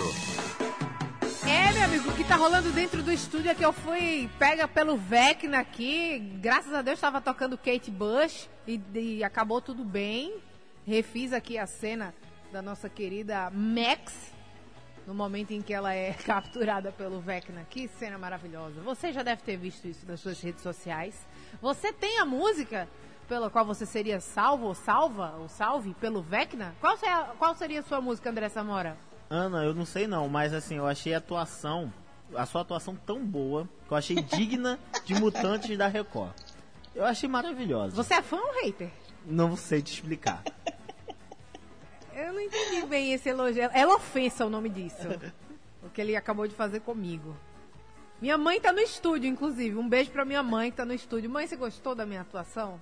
É, 1.42 1.72
meu 1.72 1.84
amigo, 1.84 2.10
o 2.10 2.14
que 2.14 2.22
tá 2.22 2.36
rolando 2.36 2.70
dentro 2.72 3.02
do 3.02 3.10
estúdio 3.10 3.50
é 3.50 3.54
que 3.54 3.64
eu 3.64 3.72
fui 3.72 4.28
pega 4.38 4.68
pelo 4.68 4.94
Vecna 4.94 5.60
aqui. 5.60 6.18
Graças 6.42 6.74
a 6.74 6.82
Deus 6.82 6.98
estava 6.98 7.18
tocando 7.18 7.56
Kate 7.56 7.90
Bush 7.90 8.50
e, 8.68 8.78
e 8.92 9.24
acabou 9.24 9.62
tudo 9.62 9.86
bem. 9.86 10.34
Refiz 10.86 11.32
aqui 11.32 11.56
a 11.56 11.66
cena 11.66 12.14
da 12.52 12.60
nossa 12.60 12.90
querida 12.90 13.50
Max, 13.50 14.12
no 15.06 15.14
momento 15.14 15.52
em 15.52 15.62
que 15.62 15.72
ela 15.72 15.94
é 15.94 16.12
capturada 16.24 16.92
pelo 16.92 17.20
Vecna. 17.20 17.66
Que 17.68 17.88
cena 17.88 18.18
maravilhosa. 18.18 18.80
Você 18.82 19.12
já 19.12 19.22
deve 19.22 19.42
ter 19.42 19.56
visto 19.56 19.86
isso 19.86 20.06
nas 20.06 20.20
suas 20.20 20.40
redes 20.40 20.62
sociais. 20.62 21.26
Você 21.60 21.92
tem 21.92 22.18
a 22.18 22.24
música 22.24 22.88
pela 23.28 23.50
qual 23.50 23.64
você 23.64 23.86
seria 23.86 24.20
salvo 24.20 24.66
ou 24.66 24.74
salva 24.74 25.34
ou 25.38 25.48
salve 25.48 25.94
pelo 25.94 26.22
Vecna? 26.22 26.74
Qual, 26.80 26.96
seria, 26.96 27.24
qual 27.38 27.54
seria 27.54 27.80
a 27.80 27.82
sua 27.82 28.00
música, 28.00 28.30
André 28.30 28.48
Samora? 28.48 28.96
Ana, 29.30 29.64
eu 29.64 29.74
não 29.74 29.86
sei 29.86 30.06
não, 30.06 30.28
mas 30.28 30.52
assim, 30.52 30.76
eu 30.76 30.86
achei 30.86 31.14
a 31.14 31.18
atuação, 31.18 31.92
a 32.36 32.44
sua 32.44 32.60
atuação 32.60 32.94
tão 32.94 33.24
boa, 33.24 33.68
que 33.86 33.92
eu 33.92 33.96
achei 33.96 34.16
digna 34.16 34.78
de 35.04 35.14
Mutantes 35.14 35.76
da 35.76 35.88
Record. 35.88 36.32
Eu 36.94 37.04
achei 37.04 37.28
maravilhosa. 37.28 37.96
Você 37.96 38.14
é 38.14 38.22
fã 38.22 38.36
ou 38.36 38.62
hater? 38.62 38.90
Não 39.26 39.56
sei 39.56 39.82
te 39.82 39.92
explicar. 39.92 40.42
Eu 42.44 42.50
não 42.50 42.66
entendi 42.68 42.86
bem 42.86 43.12
esse 43.12 43.28
elogio. 43.28 43.64
É 43.72 43.86
ofensa 43.86 44.44
o 44.46 44.50
nome 44.50 44.68
disso. 44.68 45.08
o 45.82 45.88
que 45.90 46.00
ele 46.00 46.16
acabou 46.16 46.46
de 46.46 46.54
fazer 46.54 46.80
comigo. 46.80 47.36
Minha 48.20 48.38
mãe 48.38 48.60
tá 48.60 48.72
no 48.72 48.80
estúdio, 48.80 49.28
inclusive. 49.28 49.76
Um 49.76 49.88
beijo 49.88 50.10
pra 50.10 50.24
minha 50.24 50.42
mãe 50.42 50.70
que 50.70 50.76
tá 50.76 50.84
no 50.84 50.94
estúdio. 50.94 51.28
Mãe, 51.28 51.46
você 51.46 51.56
gostou 51.56 51.94
da 51.94 52.06
minha 52.06 52.20
atuação? 52.22 52.80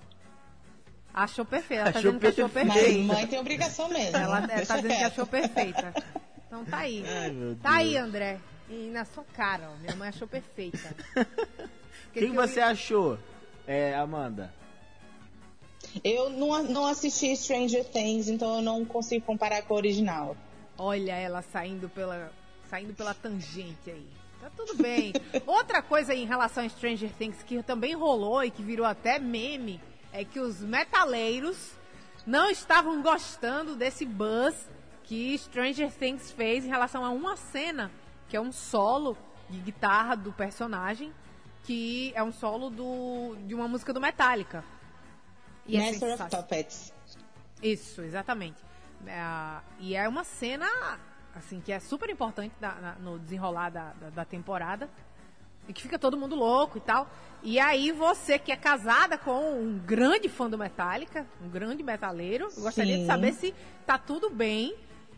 Achou 1.13 1.45
perfeita. 1.45 1.83
Ela 1.83 1.91
tá 1.93 1.99
Achou 1.99 2.11
dizendo 2.13 2.19
que 2.21 2.27
achou 2.27 2.49
perfeita. 2.49 2.73
Mas 2.73 2.83
perfeita. 2.83 3.13
mãe 3.13 3.27
tem 3.27 3.39
obrigação 3.39 3.89
mesmo. 3.89 4.17
Ela 4.17 4.43
é, 4.43 4.47
Deixa 4.47 4.65
tá 4.65 4.75
dizendo 4.81 4.97
que 4.97 5.03
achou 5.03 5.27
perfeita. 5.27 5.93
Então 6.47 6.65
tá 6.65 6.77
aí. 6.77 7.03
Ai, 7.07 7.57
Tá 7.61 7.71
aí. 7.75 7.97
André. 7.97 8.39
E 8.69 8.89
na 8.89 9.05
sua 9.05 9.23
cara, 9.35 9.69
ó. 9.71 9.75
Minha 9.81 9.95
mãe 9.95 10.09
achou 10.09 10.27
perfeita. 10.27 10.95
O 12.05 12.13
que, 12.13 12.27
que 12.27 12.31
você 12.31 12.61
achou, 12.61 13.17
é, 13.65 13.95
Amanda? 13.95 14.53
Eu 16.03 16.29
não, 16.29 16.63
não 16.63 16.85
assisti 16.85 17.35
Stranger 17.35 17.85
Things, 17.85 18.27
então 18.27 18.55
eu 18.55 18.61
não 18.61 18.85
consigo 18.85 19.25
comparar 19.25 19.61
com 19.63 19.73
a 19.73 19.77
original. 19.77 20.37
Olha 20.77 21.13
ela 21.13 21.41
saindo 21.41 21.89
pela, 21.89 22.31
saindo 22.69 22.93
pela 22.93 23.13
tangente 23.13 23.91
aí. 23.91 24.07
Tá 24.39 24.49
tudo 24.55 24.75
bem. 24.75 25.13
Outra 25.45 25.81
coisa 25.81 26.13
em 26.13 26.25
relação 26.25 26.63
a 26.63 26.69
Stranger 26.69 27.11
Things 27.17 27.43
que 27.43 27.61
também 27.63 27.93
rolou 27.93 28.43
e 28.43 28.51
que 28.51 28.63
virou 28.63 28.85
até 28.85 29.19
meme 29.19 29.79
é 30.11 30.23
que 30.23 30.39
os 30.39 30.61
metaleiros 30.61 31.71
não 32.25 32.49
estavam 32.49 33.01
gostando 33.01 33.75
desse 33.75 34.05
buzz 34.05 34.69
que 35.03 35.37
Stranger 35.37 35.91
Things 35.91 36.31
fez 36.31 36.65
em 36.65 36.69
relação 36.69 37.03
a 37.03 37.09
uma 37.09 37.35
cena, 37.35 37.91
que 38.29 38.37
é 38.37 38.41
um 38.41 38.51
solo 38.51 39.17
de 39.49 39.59
guitarra 39.59 40.15
do 40.15 40.31
personagem, 40.31 41.13
que 41.63 42.11
é 42.15 42.23
um 42.23 42.31
solo 42.31 42.69
do, 42.69 43.35
de 43.45 43.53
uma 43.53 43.67
música 43.67 43.93
do 43.93 44.01
Metallica. 44.01 44.63
E 45.65 45.77
é 45.77 45.79
Master 45.79 45.95
of 46.09 46.17
sensacional. 46.17 46.43
Puppets. 46.43 46.93
Isso, 47.61 48.01
exatamente. 48.01 48.57
É, 49.07 49.61
e 49.79 49.95
é 49.95 50.07
uma 50.07 50.23
cena, 50.23 50.67
assim, 51.35 51.59
que 51.61 51.71
é 51.71 51.79
super 51.79 52.09
importante 52.09 52.53
na- 52.59 52.75
na- 52.75 52.95
no 52.95 53.19
desenrolar 53.19 53.69
da, 53.69 53.93
da, 53.93 54.09
da 54.09 54.25
temporada. 54.25 54.89
E 55.67 55.71
que 55.71 55.81
fica 55.81 55.97
todo 55.97 56.17
mundo 56.17 56.35
louco 56.35 56.77
e 56.77 56.81
tal. 56.81 57.07
E 57.41 57.57
aí 57.57 57.91
você 57.93 58.37
que 58.37 58.51
é 58.51 58.55
casada 58.57 59.17
com 59.17 59.61
um 59.61 59.79
grande 59.79 60.27
fã 60.27 60.49
do 60.49 60.57
Metallica, 60.57 61.25
um 61.41 61.47
grande 61.49 61.81
metaleiro, 61.83 62.49
gostaria 62.57 62.97
de 62.97 63.05
saber 63.05 63.33
se 63.33 63.53
tá 63.85 63.97
tudo 63.97 64.29
bem 64.29 64.75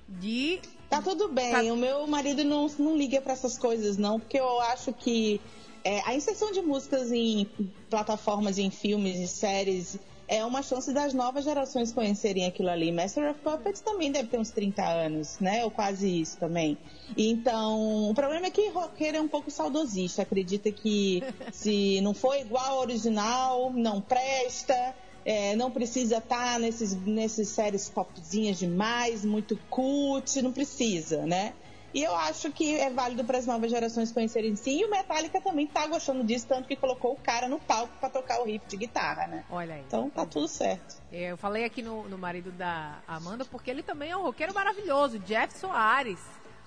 de... 0.07 0.61
Tá 0.87 1.01
tudo 1.01 1.27
bem, 1.29 1.51
Tá- 1.51 1.61
o 1.73 1.75
meu 1.75 2.05
marido 2.05 2.43
não, 2.43 2.67
não 2.77 2.95
liga 2.95 3.19
pra 3.21 3.33
essas 3.33 3.57
coisas, 3.57 3.97
não, 3.97 4.19
porque 4.19 4.39
eu 4.39 4.61
acho 4.61 4.93
que 4.93 5.41
é, 5.83 6.01
a 6.07 6.13
inserção 6.13 6.51
de 6.51 6.61
músicas 6.61 7.11
em 7.11 7.45
plataformas, 7.89 8.59
em 8.59 8.69
filmes 8.69 9.17
e 9.17 9.27
séries 9.27 9.97
é 10.27 10.43
uma 10.43 10.61
chance 10.61 10.91
das 10.91 11.13
novas 11.13 11.43
gerações 11.43 11.91
conhecerem 11.91 12.45
aquilo 12.45 12.69
ali. 12.69 12.91
Master 12.91 13.31
of 13.31 13.39
Puppets 13.41 13.81
também 13.81 14.11
deve 14.11 14.27
ter 14.27 14.39
uns 14.39 14.49
30 14.51 14.83
anos, 14.83 15.39
né? 15.39 15.63
Ou 15.63 15.71
quase 15.71 16.21
isso 16.21 16.37
também. 16.37 16.77
Então, 17.15 18.09
o 18.09 18.13
problema 18.13 18.47
é 18.47 18.49
que 18.49 18.69
roqueiro 18.69 19.17
é 19.17 19.21
um 19.21 19.27
pouco 19.27 19.51
saudosista, 19.51 20.23
acredita 20.23 20.71
que 20.71 21.23
se 21.51 22.01
não 22.01 22.13
for 22.13 22.35
igual 22.35 22.75
ao 22.75 22.79
original, 22.79 23.71
não 23.73 24.01
presta. 24.01 24.95
É, 25.27 25.55
não 25.55 25.71
precisa 25.71 26.17
estar 26.17 26.59
nesses, 26.59 26.93
nesses 27.03 27.49
séries 27.49 27.89
popzinhas 27.89 28.59
demais, 28.59 29.25
muito 29.25 29.57
cult, 29.71 30.39
não 30.39 30.51
precisa, 30.51 31.25
né? 31.25 31.55
E 31.95 32.03
eu 32.03 32.13
acho 32.13 32.51
que 32.51 32.77
é 32.77 32.89
válido 32.89 33.23
para 33.23 33.37
as 33.37 33.45
novas 33.45 33.71
gerações 33.71 34.11
conhecerem 34.11 34.53
sim. 34.57 34.81
E 34.81 34.85
o 34.85 34.91
Metallica 34.91 35.39
também 35.39 35.65
tá 35.65 35.87
gostando 35.87 36.25
disso, 36.25 36.45
tanto 36.45 36.67
que 36.67 36.75
colocou 36.75 37.13
o 37.13 37.15
cara 37.15 37.47
no 37.47 37.57
palco 37.57 37.93
para 38.01 38.09
tocar 38.09 38.41
o 38.41 38.43
riff 38.45 38.65
de 38.67 38.75
guitarra, 38.75 39.27
né? 39.27 39.45
Olha 39.49 39.75
aí. 39.75 39.83
Então 39.87 40.09
tá 40.09 40.25
tudo 40.25 40.45
certo. 40.49 40.97
É, 41.09 41.31
Eu 41.31 41.37
falei 41.37 41.63
aqui 41.63 41.81
no, 41.81 42.03
no 42.09 42.17
marido 42.17 42.51
da 42.51 42.97
Amanda 43.07 43.45
porque 43.45 43.71
ele 43.71 43.81
também 43.81 44.11
é 44.11 44.17
um 44.17 44.23
roqueiro 44.23 44.53
maravilhoso, 44.53 45.17
Jeff 45.19 45.57
Soares. 45.57 46.19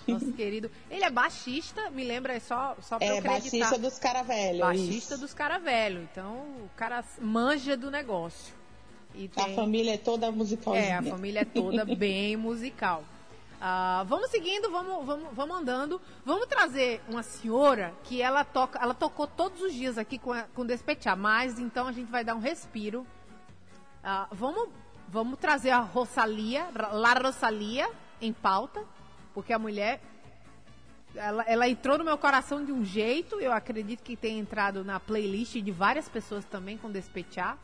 Nosso 0.06 0.32
querido. 0.32 0.70
Ele 0.90 1.04
é 1.04 1.10
baixista, 1.10 1.90
me 1.90 2.04
lembra 2.04 2.32
é 2.32 2.40
só, 2.40 2.74
só 2.80 2.96
pra 2.96 3.06
eu 3.08 3.16
É 3.16 3.18
acreditar. 3.18 3.50
baixista 3.58 3.76
dos 3.78 3.98
cara 3.98 4.22
velho. 4.22 4.60
Baixista 4.60 5.14
isso. 5.14 5.18
dos 5.22 5.34
cara 5.34 5.58
velho. 5.58 6.08
Então, 6.10 6.36
o 6.64 6.70
cara 6.74 7.04
manja 7.20 7.76
do 7.76 7.90
negócio. 7.90 8.54
E 9.14 9.30
A 9.36 9.44
tem- 9.44 9.54
família 9.54 9.92
é 9.92 9.98
toda 9.98 10.32
musicalzinha. 10.32 10.86
É, 10.86 10.94
a 10.94 11.02
família 11.02 11.40
é 11.40 11.44
toda 11.44 11.84
bem 11.94 12.34
musical. 12.34 13.04
Ah, 13.60 14.04
vamos 14.06 14.30
seguindo, 14.30 14.70
vamos, 14.70 15.04
vamos, 15.04 15.28
vamos 15.32 15.56
andando. 15.56 16.00
Vamos 16.24 16.46
trazer 16.46 17.02
uma 17.08 17.22
senhora 17.22 17.92
que 18.04 18.22
ela 18.22 18.44
toca, 18.44 18.78
ela 18.78 18.94
tocou 18.94 19.26
todos 19.26 19.60
os 19.60 19.72
dias 19.72 19.98
aqui 19.98 20.18
com, 20.18 20.32
com 20.54 20.64
Despetar, 20.64 21.16
mas 21.16 21.58
então 21.58 21.88
a 21.88 21.92
gente 21.92 22.10
vai 22.10 22.22
dar 22.22 22.36
um 22.36 22.40
respiro. 22.40 23.06
Ah, 24.02 24.28
vamos, 24.30 24.68
vamos 25.08 25.38
trazer 25.38 25.70
a 25.70 25.80
Rosalia, 25.80 26.68
La 26.92 27.14
Rosalia, 27.14 27.90
em 28.20 28.32
pauta, 28.32 28.84
porque 29.34 29.52
a 29.52 29.58
mulher 29.58 30.00
ela, 31.16 31.42
ela 31.44 31.68
entrou 31.68 31.98
no 31.98 32.04
meu 32.04 32.16
coração 32.16 32.64
de 32.64 32.70
um 32.70 32.84
jeito, 32.84 33.40
eu 33.40 33.52
acredito 33.52 34.02
que 34.04 34.16
tem 34.16 34.38
entrado 34.38 34.84
na 34.84 35.00
playlist 35.00 35.54
de 35.54 35.72
várias 35.72 36.08
pessoas 36.08 36.44
também 36.44 36.78
com 36.78 36.90
Despetar. 36.90 37.58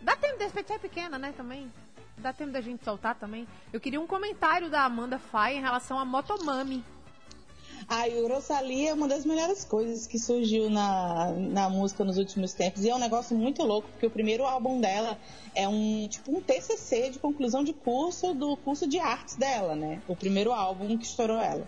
Dá 0.00 0.14
tempo 0.14 0.38
de 0.38 0.44
despejar 0.44 0.76
é 0.76 0.78
pequena, 0.78 1.18
né, 1.18 1.32
também. 1.36 1.72
Dá 2.20 2.32
tempo 2.32 2.50
da 2.50 2.60
gente 2.60 2.84
soltar 2.84 3.14
também. 3.14 3.46
Eu 3.72 3.80
queria 3.80 4.00
um 4.00 4.06
comentário 4.06 4.68
da 4.68 4.82
Amanda 4.82 5.18
Faye 5.18 5.58
em 5.58 5.60
relação 5.60 5.98
a 5.98 6.04
Motomami. 6.04 6.84
A 7.86 8.04
Rosalia 8.28 8.90
é 8.90 8.94
uma 8.94 9.06
das 9.06 9.24
melhores 9.24 9.64
coisas 9.64 10.06
que 10.06 10.18
surgiu 10.18 10.68
na, 10.68 11.30
na 11.32 11.70
música 11.70 12.04
nos 12.04 12.18
últimos 12.18 12.52
tempos. 12.52 12.84
E 12.84 12.90
é 12.90 12.94
um 12.94 12.98
negócio 12.98 13.36
muito 13.36 13.62
louco, 13.62 13.88
porque 13.88 14.06
o 14.06 14.10
primeiro 14.10 14.44
álbum 14.44 14.80
dela 14.80 15.16
é 15.54 15.68
um 15.68 16.08
tipo 16.08 16.36
um 16.36 16.40
TCC 16.40 17.10
de 17.10 17.18
conclusão 17.18 17.62
de 17.62 17.72
curso 17.72 18.34
do 18.34 18.56
curso 18.56 18.86
de 18.86 18.98
artes 18.98 19.36
dela, 19.36 19.76
né? 19.76 20.02
O 20.08 20.16
primeiro 20.16 20.52
álbum 20.52 20.98
que 20.98 21.04
estourou 21.04 21.38
ela. 21.38 21.66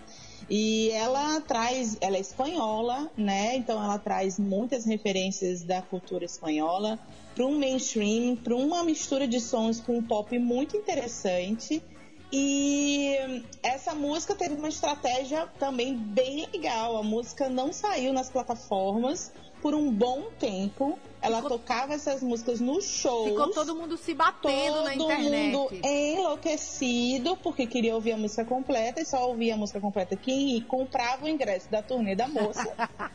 E 0.49 0.91
ela 0.91 1.41
traz, 1.43 1.97
ela 2.01 2.17
é 2.17 2.21
espanhola, 2.21 3.09
né? 3.17 3.57
Então 3.57 3.83
ela 3.83 3.99
traz 3.99 4.39
muitas 4.39 4.85
referências 4.85 5.63
da 5.63 5.81
cultura 5.81 6.25
espanhola 6.25 6.99
para 7.41 7.47
um 7.47 7.59
mainstream, 7.59 8.37
para 8.37 8.55
uma 8.55 8.85
mistura 8.85 9.27
de 9.27 9.41
sons 9.41 9.81
com 9.81 9.97
um 9.97 10.03
pop 10.03 10.39
muito 10.39 10.77
interessante. 10.77 11.83
E 12.31 13.17
essa 13.63 13.95
música 13.95 14.35
teve 14.35 14.57
uma 14.57 14.69
estratégia 14.69 15.47
também 15.59 15.97
bem 15.97 16.47
legal. 16.53 16.99
A 16.99 17.03
música 17.03 17.49
não 17.49 17.73
saiu 17.73 18.13
nas 18.13 18.29
plataformas 18.29 19.33
por 19.63 19.75
um 19.75 19.91
bom 19.91 20.25
tempo. 20.39 20.99
Ela 21.23 21.37
Ficou- 21.41 21.59
tocava 21.59 21.95
essas 21.95 22.23
músicas 22.23 22.61
nos 22.61 22.85
shows. 22.85 23.31
Ficou 23.31 23.51
todo 23.53 23.75
mundo 23.75 23.97
se 23.97 24.13
batendo 24.13 24.75
Todo 24.75 24.85
na 24.85 24.95
internet. 24.95 25.57
mundo 25.57 25.69
enlouquecido 25.83 27.39
porque 27.39 27.67
queria 27.67 27.95
ouvir 27.95 28.13
a 28.13 28.19
música 28.19 28.45
completa 28.45 29.01
e 29.01 29.07
só 29.07 29.27
ouvia 29.27 29.55
a 29.55 29.57
música 29.57 29.81
completa 29.81 30.15
quem 30.15 30.61
comprava 30.61 31.25
o 31.25 31.29
ingresso 31.29 31.71
da 31.71 31.83
turnê 31.83 32.15
da 32.15 32.29
moça. 32.29 32.71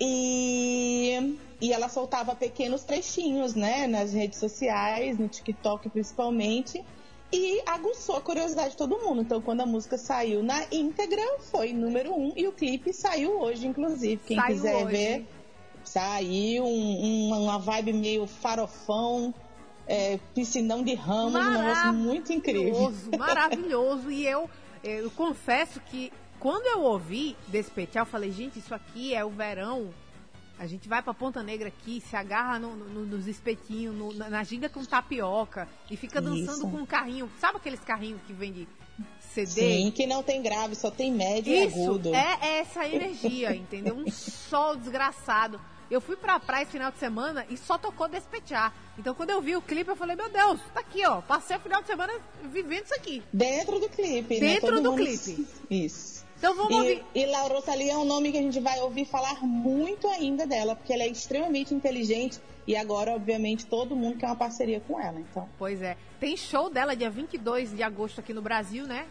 e, 0.00 1.36
e 1.60 1.72
ela 1.72 1.88
soltava 1.88 2.34
pequenos 2.34 2.84
trechinhos, 2.84 3.54
né, 3.54 3.86
nas 3.86 4.12
redes 4.12 4.38
sociais, 4.38 5.18
no 5.18 5.28
TikTok 5.28 5.88
principalmente. 5.90 6.84
E 7.32 7.60
aguçou 7.66 8.16
a 8.16 8.20
curiosidade 8.22 8.70
de 8.70 8.76
todo 8.76 8.98
mundo. 8.98 9.20
Então, 9.20 9.40
quando 9.42 9.60
a 9.60 9.66
música 9.66 9.98
saiu 9.98 10.42
na 10.42 10.64
íntegra, 10.72 11.20
foi 11.50 11.74
número 11.74 12.14
um. 12.14 12.32
E 12.34 12.46
o 12.48 12.52
clipe 12.52 12.90
saiu 12.92 13.38
hoje, 13.40 13.66
inclusive. 13.66 14.16
Quem 14.26 14.36
Saiu 14.38 14.54
quiser 14.56 14.76
hoje. 14.76 14.86
ver, 14.86 15.26
saiu 15.84 16.64
um- 16.64 17.04
um- 17.30 17.42
uma 17.44 17.58
vibe 17.58 17.92
meio 17.92 18.26
farofão, 18.26 19.34
é, 19.86 20.18
piscinão 20.34 20.82
de 20.82 20.94
ramos, 20.94 21.34
um 21.34 21.50
negócio 21.50 21.92
muito 21.92 22.32
incrível. 22.32 22.72
Maravilhoso, 22.72 23.10
maravilhoso. 23.18 24.10
E 24.10 24.26
eu, 24.26 24.48
eu 24.82 25.10
confesso 25.10 25.80
que 25.80 26.12
quando 26.40 26.66
eu 26.66 26.82
ouvi 26.82 27.36
Despetar, 27.48 28.02
eu 28.02 28.06
falei, 28.06 28.30
gente, 28.32 28.58
isso 28.58 28.74
aqui 28.74 29.14
é 29.14 29.24
o 29.24 29.30
verão. 29.30 29.88
A 30.58 30.66
gente 30.66 30.88
vai 30.88 31.00
pra 31.02 31.14
Ponta 31.14 31.42
Negra 31.42 31.68
aqui, 31.68 32.00
se 32.00 32.16
agarra 32.16 32.58
no- 32.58 32.74
no- 32.74 33.06
nos 33.06 33.26
espetinhos, 33.28 33.94
no- 33.94 34.12
na, 34.12 34.42
ginga 34.42 34.68
com 34.68 34.84
tapioca 34.84 35.68
e 35.90 35.96
fica 35.96 36.20
dançando 36.20 36.58
Isso. 36.58 36.68
com 36.68 36.78
um 36.78 36.86
carrinho. 36.86 37.30
Sabe 37.38 37.58
aqueles 37.58 37.80
carrinhos 37.80 38.20
que 38.26 38.32
vende 38.32 38.66
CD? 39.20 39.46
Sim, 39.50 39.90
que 39.92 40.06
não 40.06 40.22
tem 40.22 40.42
grave, 40.42 40.74
só 40.74 40.90
tem 40.90 41.12
médio 41.12 41.52
e 41.54 41.64
Isso, 41.66 41.78
agudo. 41.84 42.12
é 42.14 42.58
essa 42.58 42.84
energia, 42.86 43.54
entendeu? 43.54 43.94
Um 43.96 44.06
sol 44.10 44.74
desgraçado. 44.74 45.60
Eu 45.90 46.00
fui 46.02 46.16
pra 46.16 46.38
praia 46.40 46.64
esse 46.64 46.72
final 46.72 46.90
de 46.90 46.98
semana 46.98 47.46
e 47.48 47.56
só 47.56 47.78
tocou 47.78 48.08
Despejar. 48.08 48.74
Então 48.98 49.14
quando 49.14 49.30
eu 49.30 49.40
vi 49.40 49.56
o 49.56 49.62
clipe, 49.62 49.88
eu 49.88 49.96
falei, 49.96 50.16
meu 50.16 50.28
Deus, 50.28 50.60
tá 50.74 50.80
aqui, 50.80 51.06
ó. 51.06 51.22
Passei 51.22 51.56
o 51.56 51.60
final 51.60 51.80
de 51.80 51.86
semana 51.86 52.12
vivendo 52.52 52.84
isso 52.84 52.94
aqui. 52.94 53.22
Dentro 53.32 53.78
do 53.78 53.88
clipe, 53.88 54.34
né? 54.34 54.40
Dentro 54.40 54.70
Todo 54.72 54.82
do 54.82 54.90
mundo- 54.90 55.04
clipe. 55.04 55.46
Isso. 55.70 56.17
Então 56.38 56.54
vamos 56.54 56.70
E, 56.72 56.74
ouvir. 56.76 57.04
e 57.14 57.26
Laura 57.26 57.54
Rosalie 57.54 57.90
é 57.90 57.96
um 57.98 58.04
nome 58.04 58.30
que 58.30 58.38
a 58.38 58.42
gente 58.42 58.60
vai 58.60 58.78
ouvir 58.80 59.04
falar 59.04 59.42
muito 59.44 60.06
ainda 60.08 60.46
dela, 60.46 60.76
porque 60.76 60.92
ela 60.92 61.02
é 61.02 61.08
extremamente 61.08 61.74
inteligente 61.74 62.40
e 62.66 62.76
agora, 62.76 63.12
obviamente, 63.12 63.66
todo 63.66 63.96
mundo 63.96 64.18
quer 64.18 64.26
uma 64.26 64.36
parceria 64.36 64.80
com 64.80 65.00
ela. 65.00 65.18
Então, 65.18 65.48
Pois 65.58 65.82
é. 65.82 65.96
Tem 66.20 66.36
show 66.36 66.70
dela 66.70 66.94
dia 66.94 67.10
22 67.10 67.74
de 67.74 67.82
agosto 67.82 68.20
aqui 68.20 68.32
no 68.32 68.42
Brasil, 68.42 68.86
né? 68.86 69.06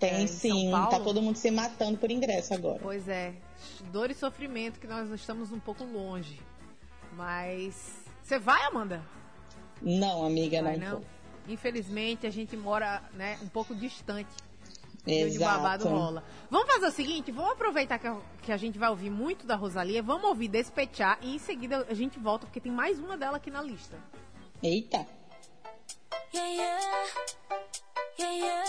É, 0.00 0.10
tem 0.10 0.24
em 0.24 0.26
sim, 0.26 0.70
tá 0.90 1.00
todo 1.00 1.22
mundo 1.22 1.36
se 1.36 1.50
matando 1.50 1.96
por 1.96 2.10
ingresso 2.10 2.52
agora. 2.52 2.78
Pois 2.82 3.08
é. 3.08 3.32
Dor 3.92 4.10
e 4.10 4.14
sofrimento 4.14 4.78
que 4.80 4.86
nós 4.86 5.08
estamos 5.10 5.52
um 5.52 5.60
pouco 5.60 5.84
longe. 5.84 6.40
Mas. 7.16 8.02
Você 8.22 8.38
vai, 8.38 8.62
Amanda? 8.64 9.02
Não, 9.80 10.26
amiga, 10.26 10.62
Vai, 10.62 10.76
não. 10.76 11.02
Infelizmente, 11.48 12.26
a 12.26 12.30
gente 12.30 12.56
mora 12.56 13.02
né, 13.14 13.38
um 13.42 13.48
pouco 13.48 13.74
distante 13.74 14.28
de 15.04 15.12
onde 15.12 15.22
o 15.24 15.26
Exato. 15.26 15.62
babado 15.62 15.88
rola. 15.88 16.24
Vamos 16.50 16.72
fazer 16.72 16.86
o 16.86 16.90
seguinte, 16.90 17.30
vamos 17.30 17.52
aproveitar 17.52 17.98
que 17.98 18.06
a, 18.06 18.16
que 18.42 18.52
a 18.52 18.56
gente 18.56 18.78
vai 18.78 18.88
ouvir 18.88 19.10
muito 19.10 19.46
da 19.46 19.54
Rosalia, 19.54 20.02
vamos 20.02 20.24
ouvir 20.24 20.48
Despejar 20.48 21.18
e 21.20 21.34
em 21.34 21.38
seguida 21.38 21.86
a 21.88 21.94
gente 21.94 22.18
volta, 22.18 22.46
porque 22.46 22.60
tem 22.60 22.72
mais 22.72 22.98
uma 22.98 23.16
dela 23.16 23.36
aqui 23.36 23.50
na 23.50 23.62
lista. 23.62 23.98
Eita. 24.62 25.06
Yeah, 26.32 26.52
yeah. 26.52 26.84
Yeah, 28.18 28.64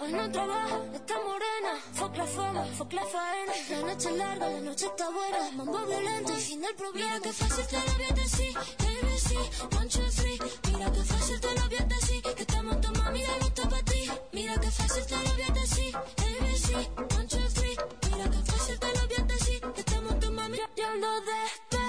Hoy 0.00 0.12
no 0.12 0.30
trabaja, 0.30 0.80
está 0.94 1.14
morena. 1.14 1.72
Fuck 1.94 2.16
la 2.16 2.26
fama, 2.26 2.64
fuck 2.76 2.92
la 2.92 3.04
faena. 3.04 3.52
La 3.70 3.80
noche 3.82 4.08
es 4.08 4.16
larga, 4.16 4.48
la 4.48 4.60
noche 4.60 4.86
está 4.86 5.10
buena. 5.10 5.50
Mambo 5.52 5.78
violento 5.86 6.32
y 6.36 6.40
fin 6.40 6.62
problema. 6.76 7.08
Mira 7.08 7.20
que 7.20 7.32
fácil 7.32 7.66
te 7.66 7.76
lo 7.76 8.04
a 8.04 8.14
decir, 8.14 8.56
ABC, 8.56 9.28
two, 9.88 10.10
three. 10.16 10.38
Mira 10.72 10.92
que 10.92 11.02
fácil 11.02 11.40
te 11.40 11.54
lo 11.54 11.62
a 11.62 11.84
decir, 11.84 12.22
que 12.22 12.42
estamos 12.42 12.80
tomando 12.80 13.12
mira 13.12 13.30
no 13.40 13.46
está 13.46 13.68
para 13.68 13.82
ti. 13.84 14.10
Mira 14.32 14.60
que 14.60 14.70
fácil 14.70 15.06
te 15.06 15.16
lo 15.16 15.30
a 15.30 15.52
decir, 15.60 15.96
ABC, 15.96 16.68
two, 17.28 17.48
three. 17.54 17.76
Mira 18.10 18.30
que 18.30 18.52
fácil 18.52 18.78
te 18.78 18.86
lo 18.92 19.00
a 19.00 19.24
decir, 19.24 19.60
que 19.60 19.80
estamos 19.80 20.20
tomando 20.20 20.56
ya 20.76 20.90
ando 20.92 21.08
despechada, 21.20 21.81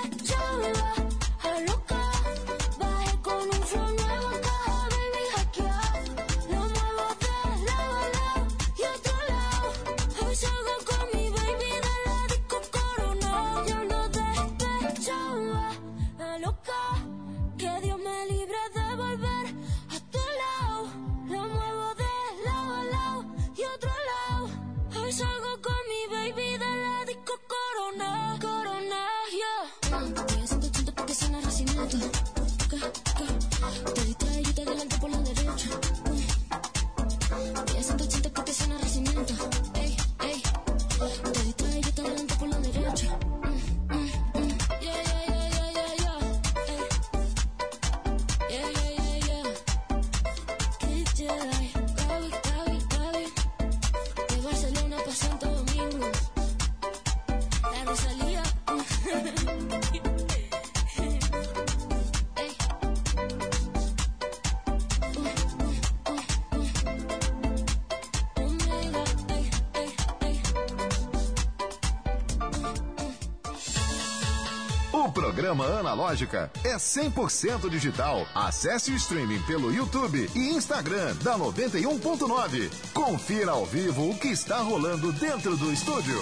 O 75.04 75.12
programa 75.12 75.66
Analógica 75.66 76.50
é 76.64 76.78
100% 76.78 77.70
digital. 77.70 78.26
Acesse 78.34 78.90
o 78.90 78.96
streaming 78.96 79.42
pelo 79.42 79.70
YouTube 79.70 80.30
e 80.34 80.40
Instagram 80.54 81.14
da 81.18 81.38
91.9. 81.38 82.72
Confira 82.94 83.52
ao 83.52 83.66
vivo 83.66 84.10
o 84.10 84.18
que 84.18 84.30
está 84.30 84.60
rolando 84.60 85.12
dentro 85.12 85.58
do 85.58 85.74
estúdio. 85.74 86.18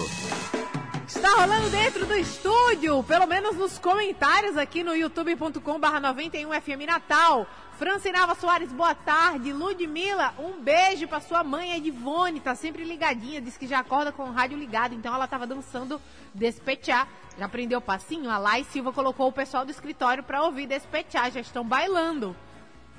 Está 1.32 1.46
rolando 1.46 1.70
dentro 1.70 2.06
do 2.06 2.14
estúdio, 2.14 3.02
pelo 3.04 3.26
menos 3.26 3.56
nos 3.56 3.80
comentários 3.80 4.58
aqui 4.58 4.84
no 4.84 4.94
youtube.com 4.94 5.80
barra 5.80 6.14
91FM 6.14 6.86
Natal. 6.86 7.48
Francinava 7.78 8.36
Soares, 8.36 8.70
boa 8.74 8.94
tarde. 8.94 9.54
Ludmilla, 9.54 10.34
um 10.38 10.62
beijo 10.62 11.08
pra 11.08 11.22
sua 11.22 11.42
mãe 11.42 11.78
Edivone, 11.78 12.42
tá 12.42 12.54
sempre 12.54 12.84
ligadinha, 12.84 13.40
diz 13.40 13.56
que 13.56 13.66
já 13.66 13.80
acorda 13.80 14.12
com 14.12 14.24
o 14.24 14.32
rádio 14.34 14.58
ligado, 14.58 14.94
então 14.94 15.16
ela 15.16 15.26
tava 15.26 15.48
dançando 15.48 16.02
Despetear. 16.34 17.08
Já 17.40 17.46
aprendeu 17.46 17.80
o 17.80 17.82
passinho? 17.82 18.30
A 18.30 18.38
Lai 18.38 18.66
Silva 18.66 18.92
colocou 18.92 19.30
o 19.30 19.32
pessoal 19.32 19.64
do 19.64 19.72
escritório 19.72 20.24
pra 20.24 20.44
ouvir 20.44 20.68
Despetear, 20.68 21.32
já 21.32 21.40
estão 21.40 21.64
bailando. 21.64 22.36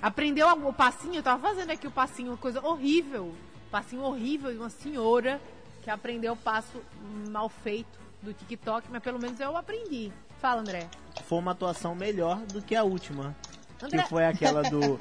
Aprendeu 0.01 0.49
o 0.49 0.73
passinho? 0.73 1.17
Eu 1.17 1.23
tava 1.23 1.49
fazendo 1.49 1.71
aqui 1.71 1.87
o 1.87 1.91
passinho, 1.93 2.31
uma 2.31 2.39
coisa 2.39 2.67
horrível. 2.67 3.35
Passinho 3.71 4.03
horrível 4.03 4.51
de 4.51 4.57
uma 4.57 4.71
senhora 4.71 5.39
que 5.83 5.91
aprendeu 5.91 6.33
o 6.33 6.37
passo 6.37 6.81
mal 7.29 7.51
feito 7.51 8.02
do 8.23 8.33
TikTok, 8.33 8.89
mas 8.91 9.03
pelo 9.03 9.19
menos 9.19 9.39
eu 9.41 9.57
aprendi. 9.57 10.13
Fala, 10.41 10.61
André. 10.61 10.89
Foi 11.25 11.39
uma 11.39 11.53
atuação 11.53 11.95
melhor 11.95 12.39
do 12.47 12.63
que 12.63 12.75
a 12.75 12.83
última. 12.85 13.35
André- 13.83 14.03
Que 14.05 14.09
foi 14.09 14.25
aquela 14.27 14.63
do. 14.63 14.97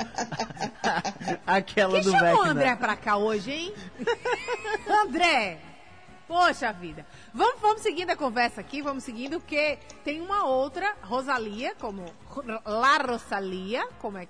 aquela 1.46 1.94
Quem 1.94 2.04
do 2.04 2.12
chamou 2.12 2.28
o 2.28 2.38
Vecna. 2.38 2.50
André 2.52 2.76
pra 2.76 2.96
cá 2.96 3.18
hoje, 3.18 3.52
hein? 3.52 3.74
André! 5.06 5.60
Poxa 6.28 6.72
vida. 6.72 7.06
Vamos, 7.34 7.60
vamos 7.62 7.82
seguindo 7.82 8.10
a 8.12 8.16
conversa 8.16 8.62
aqui, 8.62 8.82
vamos 8.82 9.04
seguindo, 9.04 9.40
porque 9.40 9.78
tem 10.04 10.22
uma 10.22 10.46
outra, 10.46 10.96
Rosalia, 11.02 11.76
como 11.76 12.06
La 12.66 12.98
Rosalia, 12.98 13.86
como 14.00 14.18
é 14.18 14.28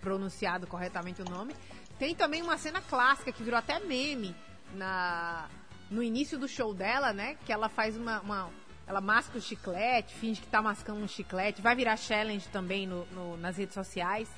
pronunciado 0.00 0.66
corretamente 0.66 1.20
o 1.20 1.24
nome. 1.26 1.54
Tem 1.98 2.14
também 2.14 2.40
uma 2.42 2.56
cena 2.56 2.80
clássica 2.80 3.32
que 3.32 3.42
virou 3.42 3.58
até 3.58 3.78
meme 3.80 4.34
na, 4.74 5.44
no 5.90 6.02
início 6.02 6.38
do 6.38 6.48
show 6.48 6.72
dela, 6.74 7.12
né? 7.12 7.36
Que 7.46 7.52
ela 7.52 7.68
faz 7.68 7.96
uma. 7.96 8.20
uma- 8.20 8.50
ela 8.86 9.00
masca 9.00 9.36
o 9.36 9.40
chiclete, 9.40 10.14
finge 10.14 10.40
que 10.40 10.46
tá 10.46 10.62
mascando 10.62 11.00
um 11.00 11.08
chiclete, 11.08 11.60
vai 11.60 11.74
virar 11.74 11.96
challenge 11.96 12.46
também 12.48 12.86
no, 12.86 13.04
no- 13.06 13.36
nas 13.36 13.56
redes 13.56 13.74
sociais. 13.74 14.28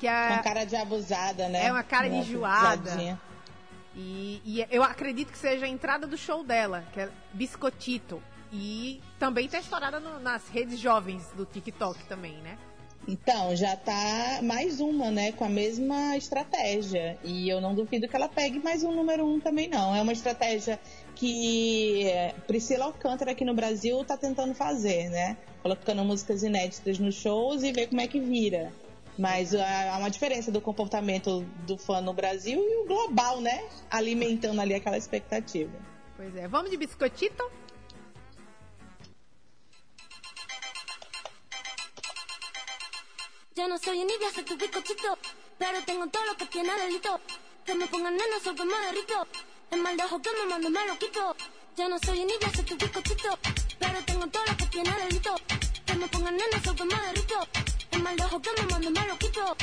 Que 0.00 0.08
é, 0.08 0.36
Com 0.36 0.42
cara 0.42 0.64
de 0.64 0.74
abusada, 0.74 1.48
né? 1.48 1.66
É 1.66 1.72
uma 1.72 1.84
cara 1.84 2.08
de 2.08 2.16
Nossa, 2.16 2.28
enjoada. 2.28 3.18
E, 3.94 4.42
e 4.44 4.66
eu 4.70 4.82
acredito 4.82 5.30
que 5.30 5.38
seja 5.38 5.66
a 5.66 5.68
entrada 5.68 6.06
do 6.08 6.16
show 6.18 6.42
dela, 6.42 6.84
que 6.92 7.00
é 7.00 7.08
Biscotito. 7.32 8.20
E 8.52 9.00
também 9.18 9.48
tá 9.48 9.58
estourada 9.58 10.00
no- 10.00 10.18
nas 10.18 10.48
redes 10.48 10.78
jovens 10.80 11.28
do 11.36 11.44
TikTok 11.46 12.04
também, 12.06 12.34
né? 12.38 12.58
Então, 13.06 13.54
já 13.54 13.76
tá 13.76 14.40
mais 14.42 14.80
uma, 14.80 15.10
né? 15.10 15.32
Com 15.32 15.44
a 15.44 15.48
mesma 15.48 16.16
estratégia. 16.16 17.18
E 17.22 17.48
eu 17.48 17.60
não 17.60 17.74
duvido 17.74 18.08
que 18.08 18.16
ela 18.16 18.28
pegue 18.28 18.58
mais 18.58 18.82
um 18.82 18.92
número 18.92 19.26
um 19.26 19.38
também, 19.38 19.68
não. 19.68 19.94
É 19.94 20.00
uma 20.00 20.12
estratégia 20.12 20.80
que 21.14 22.06
eh, 22.06 22.34
Priscila 22.46 22.86
Alcântara 22.86 23.32
aqui 23.32 23.44
no 23.44 23.54
Brasil 23.54 24.02
tá 24.04 24.16
tentando 24.16 24.54
fazer, 24.54 25.10
né? 25.10 25.36
Colocando 25.62 26.02
músicas 26.04 26.42
inéditas 26.42 26.98
nos 26.98 27.14
shows 27.14 27.62
e 27.62 27.72
ver 27.72 27.88
como 27.88 28.00
é 28.00 28.08
que 28.08 28.18
vira. 28.18 28.72
Mas 29.18 29.54
ah, 29.54 29.94
há 29.94 29.98
uma 29.98 30.10
diferença 30.10 30.50
do 30.50 30.60
comportamento 30.60 31.42
do 31.66 31.76
fã 31.76 32.00
no 32.00 32.14
Brasil 32.14 32.58
e 32.58 32.82
o 32.82 32.86
global, 32.86 33.40
né? 33.40 33.64
Alimentando 33.90 34.60
ali 34.60 34.74
aquela 34.74 34.96
expectativa. 34.96 35.78
Pois 36.16 36.34
é, 36.36 36.48
vamos 36.48 36.70
de 36.70 36.76
biscoitito? 36.76 37.44
Ya 43.56 43.68
no 43.68 43.78
soy 43.78 44.00
envidia, 44.00 44.32
soy 44.34 44.42
tu 44.42 44.56
bizcochito. 44.56 45.16
Pero 45.58 45.80
tengo 45.84 46.08
todo 46.08 46.24
lo 46.24 46.36
que 46.36 46.44
tiene 46.46 46.74
delito. 46.74 47.20
Que 47.64 47.72
me 47.76 47.86
pongan 47.86 48.16
nena, 48.16 48.40
soy 48.42 48.52
que 48.56 48.64
me 48.64 48.76
derrito. 48.86 49.28
El 49.70 49.80
mal 49.80 49.96
de 49.96 50.02
ojo 50.02 50.20
que 50.20 50.30
me 50.32 50.46
mando 50.46 50.70
me 50.70 50.84
lo 50.88 50.98
quito. 50.98 51.36
Ya 51.76 51.88
no 51.88 51.96
soy 52.00 52.22
envidia, 52.22 52.52
soy 52.52 52.64
tu 52.64 52.76
bizcochito. 52.76 53.38
Pero 53.78 54.04
tengo 54.04 54.26
todo 54.26 54.44
lo 54.44 54.56
que 54.56 54.66
tiene 54.66 54.90
delito. 54.90 55.36
Que 55.86 55.94
me 55.94 56.08
pongan 56.08 56.36
nena, 56.36 56.64
soy 56.64 56.74
que 56.74 56.84
me 56.84 57.00
derrito. 57.00 57.48
El 57.92 58.02
mal 58.02 58.16
de 58.16 58.24
ojo 58.24 58.42
que 58.42 58.50
me 58.60 58.66
mando 58.66 58.90
me 58.90 59.06
lo 59.06 59.18
quito. 59.18 59.56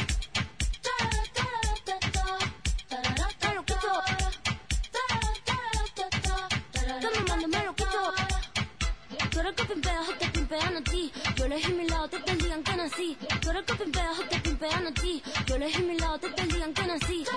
Nací. 12.81 13.17
Tú 13.41 13.49
eres 13.49 13.63
que 13.65 13.75
pimpeas 13.75 14.19
o 14.19 14.23
pimpean 14.43 14.87
a 14.87 14.93
ti. 14.93 15.21
Yo 15.45 15.55
elegí 15.55 15.83
mi 15.83 15.97
lado, 15.99 16.19
te 16.19 16.29
te 16.29 16.43
digan 16.43 16.73
que 16.73 16.83
nací. 16.87 17.23
Te 17.23 17.33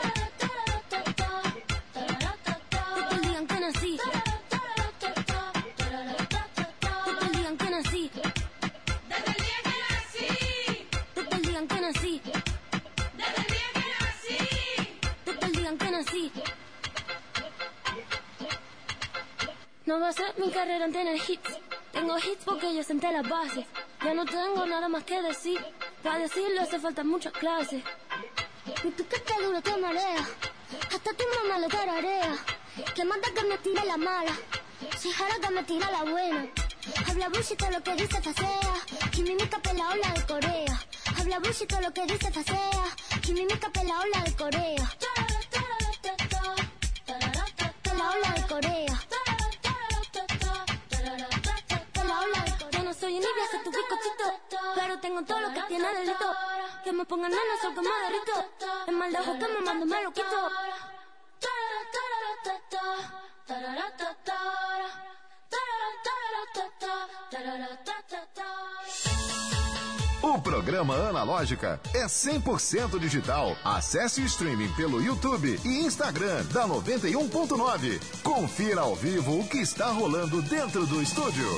te 3.11 3.29
digan 3.29 3.47
que 3.47 3.61
nací. 3.61 3.99
Te 7.05 7.13
te 7.21 7.29
digan 7.37 7.57
que 7.57 7.71
nací. 7.71 8.11
Desde 9.09 9.31
el 9.31 9.39
día 9.45 9.59
que 9.65 9.81
nací, 9.85 10.29
Te 11.15 11.23
te 11.25 11.37
digan 11.47 11.67
que 11.69 11.81
nací. 11.81 12.23
desde 13.19 13.41
el 13.43 13.47
día 13.55 13.69
que 13.75 13.81
nací. 14.05 14.39
Te 15.25 15.33
te 15.35 15.47
digan 15.49 15.79
que 15.79 15.91
nací. 15.91 16.33
No 19.87 20.01
va 20.01 20.09
a 20.09 20.13
ser 20.13 20.35
mi 20.39 20.51
carrera 20.51 20.85
en 20.87 20.93
tener 20.93 21.17
hits. 21.17 21.59
Tengo 21.93 22.17
hits 22.19 22.45
porque 22.45 22.75
yo 22.75 22.83
senté 22.83 23.13
las 23.13 23.29
bases. 23.29 23.67
Ya 24.05 24.13
no 24.13 24.27
tengo 24.27 24.67
nada 24.67 24.87
más 24.87 25.03
que 25.05 25.23
decir. 25.23 25.59
Para 26.03 26.19
decirlo 26.19 26.61
hace 26.61 26.79
falta 26.79 27.03
muchas 27.03 27.33
clases. 27.33 27.83
Y 28.85 28.91
tú 28.91 29.09
que 29.09 29.19
te 29.19 29.43
duro 29.43 29.63
te 29.63 29.75
marea. 29.79 30.23
Hasta 30.95 31.11
tu 31.15 31.25
mamá 31.35 31.59
le 31.59 31.69
tararea. 31.69 32.37
Que 32.95 33.03
manda 33.03 33.29
que 33.35 33.45
me 33.45 33.57
tire 33.59 33.83
la 33.87 33.97
mala. 33.97 34.33
Si 34.99 35.11
jara 35.11 35.37
que 35.41 35.51
me 35.51 35.63
tira 35.65 35.91
la 35.91 36.03
buena. 36.03 36.47
Habla 37.09 37.29
bullshit 37.31 37.63
lo 37.63 37.83
que 37.83 37.95
dice 37.95 38.21
facea. 38.21 38.75
Quimimica 39.11 39.59
pela 39.61 39.89
ola 39.89 40.09
de 40.15 40.27
Corea. 40.27 40.81
Habla 41.19 41.39
bullshit 41.39 41.73
lo 41.81 41.91
que 41.95 42.05
dice 42.05 42.31
facea. 42.31 42.85
Quimimica 43.23 43.71
pela 43.71 44.01
ola 44.01 44.21
de 44.23 44.37
Corea. 44.37 44.91
Pela 47.83 48.11
ola 48.11 48.31
de 48.37 48.43
Corea. 48.47 48.94
Que 56.85 56.93
me 56.93 57.03
pongan 57.07 57.31
que 57.31 57.81
me 57.81 57.89
derrito. 58.03 58.45
El 58.87 58.97
mal 58.97 59.11
de 59.11 59.19
ojo 59.19 59.39
que 59.39 59.49
me 59.49 59.61
mando 59.63 59.87
me 59.87 60.03
lo 60.03 60.13
quito. 60.13 60.37
O 70.23 70.43
programa 70.43 70.95
Analógica 71.09 71.81
é 71.95 72.05
100% 72.05 72.99
digital. 72.99 73.57
Acesse 73.65 74.21
o 74.21 74.27
streaming 74.27 74.71
pelo 74.75 75.01
YouTube 75.01 75.59
e 75.65 75.87
Instagram 75.87 76.45
da 76.53 76.69
91.9. 76.69 78.23
Confira 78.23 78.83
ao 78.83 78.95
vivo 78.95 79.41
o 79.41 79.49
que 79.49 79.59
está 79.59 79.87
rolando 79.87 80.43
dentro 80.43 80.87
do 80.87 81.01
estúdio. 81.01 81.49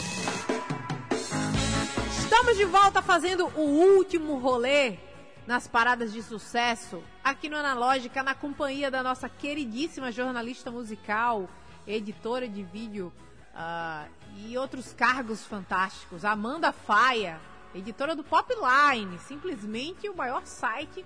Estamos 2.17 2.57
de 2.57 2.65
volta 2.65 3.03
fazendo 3.03 3.49
o 3.57 3.97
último 3.97 4.39
rolê 4.39 5.07
nas 5.47 5.69
paradas 5.69 6.13
de 6.13 6.23
sucesso 6.23 7.03
aqui 7.23 7.49
no 7.49 7.57
Analógica, 7.57 8.23
na 8.23 8.35
companhia 8.35 8.91
da 8.91 9.03
nossa 9.03 9.29
queridíssima 9.29 10.11
jornalista 10.11 10.71
musical, 10.71 11.49
editora 11.87 12.49
de 12.49 12.63
vídeo 12.63 13.13
ah, 13.55 14.07
e 14.37 14.59
outros 14.59 14.93
cargos 14.93 15.45
fantásticos, 15.45 16.25
Amanda 16.25 16.73
Faia, 16.73 17.41
editora 17.75 18.17
do 18.17 18.25
Popline, 18.25 19.19
simplesmente 19.21 20.09
o 20.09 20.17
maior 20.17 20.45
site, 20.47 21.05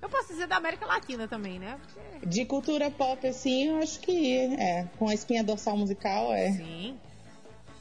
eu 0.00 0.08
posso 0.08 0.28
dizer 0.28 0.46
da 0.46 0.56
América 0.56 0.86
Latina 0.86 1.28
também, 1.28 1.58
né? 1.58 1.78
Porque, 1.78 2.26
De 2.26 2.44
cultura 2.46 2.90
pop, 2.90 3.26
assim, 3.26 3.68
eu 3.68 3.78
acho 3.78 4.00
que 4.00 4.38
é. 4.38 4.88
Com 4.98 5.08
a 5.08 5.14
espinha 5.14 5.44
dorsal 5.44 5.76
musical, 5.76 6.32
é. 6.32 6.52
sim. 6.52 6.98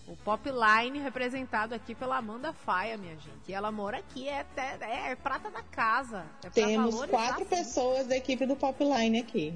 O 0.10 0.16
Popline 0.16 0.98
representado 0.98 1.76
aqui 1.76 1.94
pela 1.94 2.18
Amanda 2.18 2.52
Faia, 2.52 2.98
minha 2.98 3.14
gente. 3.14 3.44
E 3.48 3.54
ela 3.54 3.72
mora 3.72 4.00
aqui, 4.00 4.28
é, 4.28 4.40
até, 4.40 4.78
é, 4.82 5.12
é 5.12 5.16
prata 5.16 5.52
da 5.52 5.62
casa. 5.62 6.26
É 6.44 6.50
Temos 6.50 7.06
quatro 7.06 7.46
pessoas 7.46 8.08
da 8.08 8.18
equipe 8.18 8.44
do 8.48 8.56
Popline 8.56 9.20
aqui. 9.20 9.54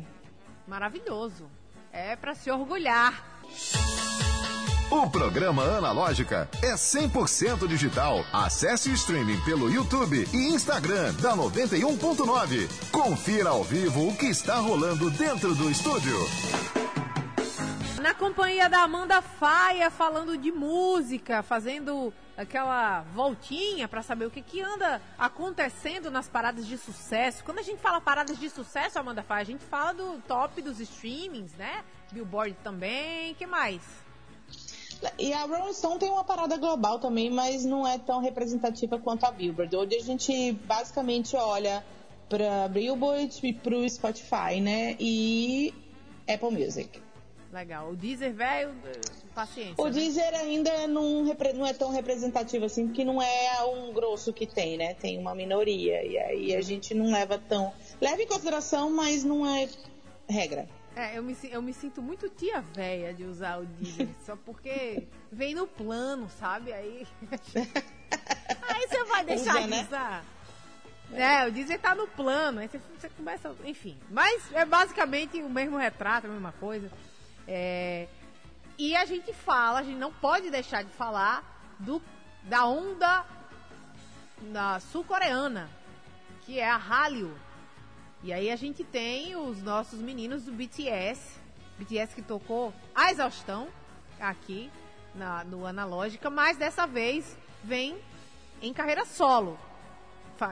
Maravilhoso. 0.68 1.50
É 1.92 2.16
pra 2.16 2.36
se 2.36 2.52
orgulhar. 2.52 3.26
O 4.92 5.10
programa 5.10 5.64
Analógica 5.64 6.48
é 6.62 6.76
100% 6.76 7.68
digital. 7.68 8.24
Acesse 8.32 8.92
o 8.92 8.94
streaming 8.94 9.42
pelo 9.42 9.72
YouTube 9.72 10.28
e 10.32 10.38
Instagram 10.50 11.16
da 11.16 11.36
91.9. 11.36 12.92
Confira 12.92 13.50
ao 13.50 13.64
vivo 13.64 14.08
o 14.08 14.16
que 14.16 14.28
está 14.28 14.58
rolando 14.58 15.10
dentro 15.10 15.56
do 15.56 15.72
estúdio. 15.72 16.16
Na 18.04 18.14
companhia 18.14 18.68
da 18.68 18.80
Amanda 18.80 19.22
Faia, 19.22 19.90
falando 19.90 20.38
de 20.38 20.52
música, 20.52 21.42
fazendo 21.42 22.14
aquela 22.36 23.04
voltinha 23.16 23.88
pra 23.88 24.04
saber 24.04 24.26
o 24.26 24.30
que, 24.30 24.42
que 24.42 24.60
anda 24.60 25.02
acontecendo 25.18 26.12
nas 26.12 26.28
paradas 26.28 26.68
de 26.68 26.78
sucesso. 26.78 27.46
Quando 27.46 27.60
a 27.60 27.62
gente 27.62 27.80
fala 27.80 28.02
paradas 28.02 28.38
de 28.38 28.50
sucesso, 28.50 29.00
Amanda 29.00 29.24
Faia, 29.24 29.44
a 29.44 29.46
gente 29.46 29.64
fala 29.64 29.94
do 29.94 30.22
top 30.28 30.62
dos 30.62 30.82
streamings, 30.82 31.54
né? 31.54 31.82
Billboard 32.12 32.58
também, 32.62 33.36
que 33.36 33.46
mais? 33.46 33.82
E 35.18 35.32
a 35.32 35.46
Rolling 35.46 35.72
Stone 35.72 35.98
tem 35.98 36.12
uma 36.12 36.26
parada 36.26 36.58
global 36.58 37.00
também, 37.00 37.30
mas 37.30 37.64
não 37.64 37.88
é 37.88 37.98
tão 37.98 38.20
representativa 38.20 39.00
quanto 39.00 39.26
a 39.26 39.32
Billboard. 39.32 39.74
Hoje 39.74 39.96
a 39.96 40.04
gente 40.04 40.52
basicamente 40.52 41.38
olha 41.38 41.86
para 42.28 42.68
Billboard 42.68 43.40
e 43.44 43.54
para 43.54 43.76
o 43.78 43.90
Spotify, 43.90 44.60
né? 44.60 44.98
E 45.00 45.74
Apple 46.28 46.52
Music. 46.52 47.13
Legal. 47.54 47.92
O 47.92 47.96
Deezer, 47.96 48.34
velho, 48.34 48.74
paciência. 49.36 49.76
O 49.78 49.86
né? 49.86 49.92
Deezer 49.92 50.34
ainda 50.34 50.88
não, 50.88 51.24
não 51.54 51.68
é 51.68 51.74
tão 51.74 51.92
representativo 51.92 52.66
assim, 52.66 52.88
porque 52.88 53.06
não 53.06 53.22
é 53.22 53.64
um 53.64 53.94
grosso 53.94 54.34
que 54.34 54.48
tem, 54.48 54.76
né? 54.76 54.96
Tem 54.96 55.20
uma 55.20 55.36
minoria. 55.36 56.04
E 56.04 56.18
aí 56.18 56.56
a 56.56 56.62
gente 56.62 56.96
não 56.96 57.12
leva 57.12 57.38
tão. 57.38 57.72
Leva 58.02 58.20
em 58.24 58.28
consideração, 58.28 58.90
mas 58.90 59.24
não 59.24 59.46
é 59.46 59.70
regra. 60.28 60.68
É, 60.96 61.16
eu 61.16 61.22
me, 61.22 61.38
eu 61.44 61.62
me 61.62 61.74
sinto 61.74 62.02
muito 62.02 62.28
tia 62.28 62.62
véia 62.74 63.14
de 63.14 63.24
usar 63.24 63.60
o 63.60 63.66
Deezer, 63.66 64.10
só 64.26 64.36
porque 64.36 65.08
vem 65.32 65.54
no 65.54 65.68
plano, 65.68 66.28
sabe? 66.40 66.74
Aí. 66.74 67.06
aí 68.64 68.88
você 68.88 69.04
vai 69.04 69.26
deixar 69.26 69.58
Usa, 69.58 69.62
de 69.62 69.68
né? 69.68 69.86
usar. 69.88 70.26
É, 71.14 71.48
o 71.48 71.52
Deezer 71.52 71.80
tá 71.80 71.94
no 71.94 72.08
plano, 72.08 72.62
aí 72.62 72.68
você, 72.68 72.82
você 73.00 73.10
começa. 73.10 73.56
Enfim. 73.64 73.96
Mas 74.10 74.52
é 74.54 74.66
basicamente 74.66 75.40
o 75.40 75.50
mesmo 75.50 75.78
retrato, 75.78 76.26
a 76.26 76.32
mesma 76.32 76.52
coisa. 76.54 76.90
É, 77.48 78.08
e 78.78 78.96
a 78.96 79.06
gente 79.06 79.34
fala, 79.34 79.80
a 79.80 79.84
gente 79.84 79.98
não 79.98 80.12
pode 80.12 80.50
deixar 80.50 80.84
de 80.84 80.92
falar 80.92 81.44
do, 81.80 82.02
da 82.44 82.66
onda 82.66 83.26
da 84.52 84.80
sul-coreana, 84.80 85.70
que 86.42 86.60
é 86.60 86.70
a 86.70 86.76
Hallyu. 86.78 87.34
E 88.22 88.32
aí 88.34 88.50
a 88.50 88.56
gente 88.56 88.84
tem 88.84 89.36
os 89.36 89.62
nossos 89.62 90.00
meninos 90.00 90.44
do 90.44 90.52
BTS, 90.52 91.38
BTS 91.78 92.16
que 92.16 92.22
tocou 92.22 92.74
a 92.96 93.12
exaustão 93.12 93.68
aqui 94.20 94.72
na, 95.14 95.44
no 95.44 95.66
Analógica, 95.66 96.30
mas 96.30 96.58
dessa 96.58 96.86
vez 96.88 97.38
vem 97.64 97.98
em 98.62 98.74
carreira 98.74 99.06
solo. 99.06 99.60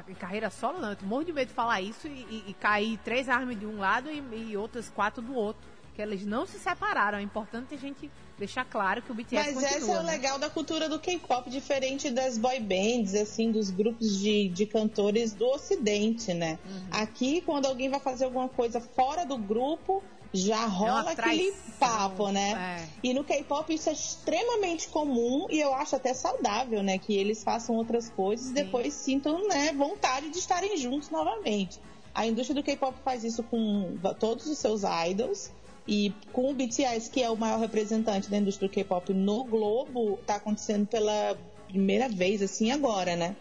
Em 0.07 0.13
carreira 0.13 0.49
solo 0.49 0.79
não, 0.79 0.91
eu 0.91 0.97
morro 1.03 1.25
de 1.25 1.33
medo 1.33 1.49
de 1.49 1.53
falar 1.53 1.81
isso 1.81 2.07
e, 2.07 2.11
e- 2.11 2.43
e 2.49 2.53
cair 2.53 2.97
três 2.99 3.27
armas 3.27 3.59
de 3.59 3.65
um 3.65 3.77
lado 3.79 4.09
e, 4.09 4.19
e 4.51 4.55
outras 4.57 4.89
quatro 4.89 5.21
do 5.21 5.33
outro. 5.33 5.61
Que 6.01 6.07
Porque 6.07 6.15
eles 6.15 6.25
não 6.25 6.45
se 6.45 6.57
separaram. 6.57 7.19
É 7.19 7.21
importante 7.21 7.75
a 7.75 7.77
gente 7.77 8.09
deixar 8.37 8.65
claro 8.65 9.01
que 9.01 9.11
o 9.11 9.15
BTS 9.15 9.35
Mas 9.35 9.53
continua. 9.53 9.77
esse 9.77 9.91
é 9.91 9.99
o 9.99 10.03
né? 10.03 10.11
legal 10.11 10.39
da 10.39 10.49
cultura 10.49 10.89
do 10.89 10.99
K-pop, 10.99 11.49
diferente 11.49 12.09
das 12.09 12.37
boy 12.37 12.59
bands, 12.59 13.13
assim, 13.13 13.51
dos 13.51 13.69
grupos 13.69 14.19
de, 14.19 14.49
de 14.49 14.65
cantores 14.65 15.33
do 15.33 15.45
ocidente, 15.45 16.33
né? 16.33 16.57
Uhum. 16.65 16.87
Aqui, 16.91 17.41
quando 17.41 17.67
alguém 17.67 17.89
vai 17.89 17.99
fazer 17.99 18.25
alguma 18.25 18.49
coisa 18.49 18.81
fora 18.81 19.25
do 19.25 19.37
grupo, 19.37 20.03
já 20.33 20.65
rola 20.65 21.11
aquele 21.11 21.51
traição, 21.51 21.77
papo, 21.79 22.29
né? 22.29 22.79
é. 22.79 22.87
E 23.03 23.13
no 23.13 23.23
K-pop 23.23 23.73
isso 23.73 23.89
é 23.89 23.93
extremamente 23.93 24.87
comum 24.87 25.45
e 25.49 25.59
eu 25.59 25.73
acho 25.75 25.95
até 25.95 26.13
saudável, 26.13 26.81
né? 26.81 26.97
Que 26.97 27.15
eles 27.15 27.43
façam 27.43 27.75
outras 27.75 28.09
coisas 28.09 28.49
e 28.49 28.53
depois 28.53 28.93
sintam, 28.93 29.47
né, 29.47 29.73
vontade 29.73 30.29
de 30.29 30.37
estarem 30.39 30.77
juntos 30.77 31.09
novamente. 31.09 31.79
A 32.13 32.25
indústria 32.25 32.55
do 32.55 32.63
K-pop 32.63 32.97
faz 33.03 33.23
isso 33.23 33.41
com 33.43 33.97
todos 34.19 34.45
os 34.47 34.57
seus 34.57 34.81
idols. 35.09 35.51
E 35.87 36.13
com 36.31 36.51
o 36.51 36.53
BTS, 36.53 37.09
que 37.09 37.21
é 37.23 37.29
o 37.29 37.35
maior 37.35 37.59
representante 37.59 38.29
da 38.29 38.37
indústria 38.37 38.67
do 38.69 38.71
K-pop 38.71 39.13
no 39.13 39.43
globo, 39.43 40.17
tá 40.25 40.35
acontecendo 40.35 40.85
pela 40.87 41.35
primeira 41.67 42.07
vez, 42.07 42.41
assim, 42.41 42.71
agora, 42.71 43.15
né? 43.15 43.35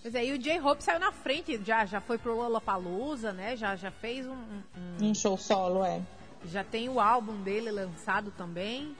Pois 0.00 0.14
é, 0.14 0.24
e 0.26 0.32
o 0.32 0.38
J-Hope 0.38 0.82
saiu 0.84 1.00
na 1.00 1.10
frente, 1.10 1.60
já, 1.64 1.84
já 1.84 2.00
foi 2.00 2.16
pro 2.18 2.36
Lollapalooza, 2.36 3.32
né? 3.32 3.56
Já, 3.56 3.74
já 3.74 3.90
fez 3.90 4.26
um, 4.26 4.32
um- 4.32 4.62
um- 5.04 5.10
Um 5.10 5.14
show 5.14 5.36
solo, 5.36 5.84
é. 5.84 6.00
Já 6.44 6.62
tem 6.62 6.88
o 6.88 7.00
álbum 7.00 7.42
dele 7.42 7.70
lançado 7.72 8.30
também. 8.30 8.94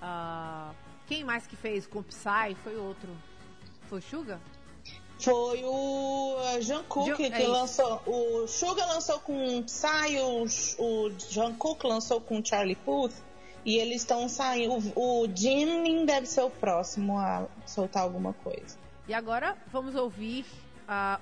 Ah, 0.00 0.70
quem 1.08 1.24
mais 1.24 1.46
que 1.46 1.56
fez 1.56 1.86
com 1.86 1.98
o 1.98 2.04
Psy? 2.04 2.54
Foi 2.62 2.76
outro. 2.76 3.08
Foi 3.88 3.98
o 3.98 4.02
Suga? 4.02 4.40
Foi 5.18 5.64
o 5.64 6.36
uh, 6.36 6.62
Jungkook 6.62 7.06
Jung- 7.08 7.16
que 7.16 7.42
é 7.42 7.46
lançou. 7.48 8.00
O 8.06 8.46
Suga 8.46 8.84
lançou 8.86 9.18
com 9.20 9.62
Psy, 9.64 10.18
o, 10.20 10.44
o 10.82 11.10
Jungkook 11.30 11.84
lançou 11.86 12.20
com 12.20 12.44
Charlie 12.44 12.76
Puth. 12.76 13.14
E 13.64 13.76
eles 13.76 13.96
estão 14.02 14.28
saindo. 14.28 14.74
O, 14.94 15.24
o 15.24 15.28
Jimin 15.36 16.06
deve 16.06 16.26
ser 16.26 16.42
o 16.42 16.50
próximo 16.50 17.18
a 17.18 17.46
soltar 17.66 18.02
alguma 18.04 18.32
coisa. 18.32 18.76
E 19.08 19.12
agora 19.12 19.56
vamos 19.72 19.94
ouvir 19.94 20.46
a, 20.86 21.18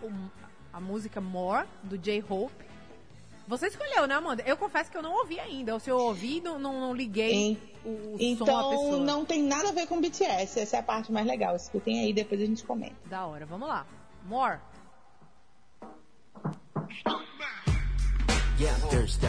a 0.72 0.80
música 0.80 1.20
More, 1.20 1.66
do 1.82 1.96
J-Hope. 1.96 2.66
Você 3.48 3.68
escolheu, 3.68 4.06
né, 4.06 4.14
Amanda? 4.16 4.42
Eu 4.44 4.56
confesso 4.56 4.90
que 4.90 4.96
eu 4.96 5.02
não 5.02 5.14
ouvi 5.14 5.40
ainda. 5.40 5.72
Ou 5.72 5.80
se 5.80 5.88
eu 5.88 5.96
ouvi, 5.98 6.40
não, 6.40 6.58
não, 6.58 6.80
não 6.80 6.94
liguei 6.94 7.32
Em- 7.32 7.58
o, 7.85 7.89
o 7.89 8.17
som 8.17 8.17
à 8.17 8.23
Então 8.23 8.69
pessoa. 8.69 8.99
não 8.99 9.25
tem 9.25 9.43
nada 9.43 9.69
a 9.69 9.71
ver 9.71 9.87
com 9.87 9.99
BTS. 10.01 10.59
Essa 10.59 10.77
é 10.77 10.79
a 10.79 10.83
parte 10.83 11.11
mais 11.11 11.25
legal. 11.25 11.55
Escutem 11.55 11.99
aí, 11.99 12.13
depois 12.13 12.41
a 12.41 12.45
gente 12.45 12.63
comenta. 12.63 12.95
Da 13.05 13.25
hora, 13.25 13.45
vamos 13.45 13.67
lá. 13.67 13.85
More. 14.27 14.59
Yeah, 18.59 18.75
I'm 18.75 18.89
thirsty. 18.89 19.27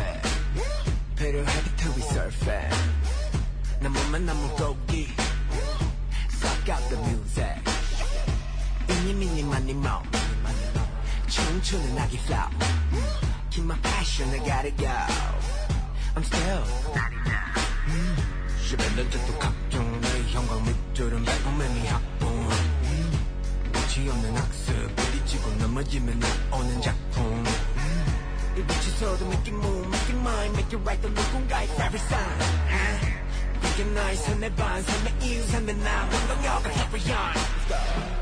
필요하게 1.16 1.76
to 1.76 1.92
be 1.94 2.02
surfing. 2.02 2.74
난 3.81 3.92
몸만 3.92 4.26
너무 4.26 4.48
고기. 4.57 5.09
Suck 6.31 6.68
out 6.70 6.83
the 6.90 6.98
music. 7.09 7.62
이니 8.90 9.14
미니 9.14 9.42
마니 9.44 9.72
모. 9.74 9.88
춤추는 11.28 11.98
아기 11.98 12.18
flow. 12.18 12.48
Keep 13.50 13.64
my 13.64 13.78
passion, 13.83 14.28
I 14.31 14.38
gotta 14.44 14.70
go. 14.76 14.92
I'm 16.14 16.22
still. 16.24 16.64
씹어는 18.67 19.10
듯도 19.10 19.39
각종의 19.39 20.23
형광 20.27 20.62
밑줄은 20.65 21.23
매콤매미 21.23 21.88
학봉. 21.88 22.49
끝이 23.71 24.10
없는 24.10 24.36
학습 24.36 24.93
부딪히고 24.93 25.51
넘어지면 25.51 26.19
나오는 26.19 26.82
작품. 26.82 27.45
이 28.58 28.60
make 28.60 29.38
it 29.39 29.51
move, 29.51 29.88
make 29.88 30.10
it 30.10 30.17
mine, 30.17 30.51
make 30.51 30.67
it 30.67 30.75
right 30.82 31.01
또 31.01 31.08
누군가의 31.08 31.65
favorite 31.69 32.06
sign 32.08 32.27
이게 33.63 33.86
나의 33.86 34.17
삶의 34.17 34.56
반, 34.56 34.84
삶의 34.84 35.13
이유, 35.21 35.47
삶의 35.47 35.77
나 35.77 36.03
운동력을 36.03 36.73
carry 36.73 37.15
on 37.15 37.34
Let's 37.69 38.16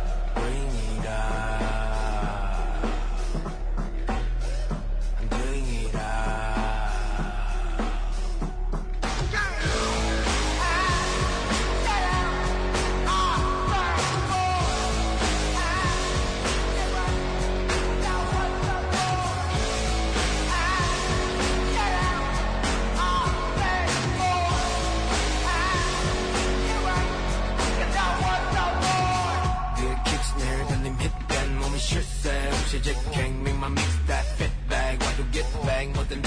bang 35.75 35.91
with 35.97 36.07
them 36.07 36.21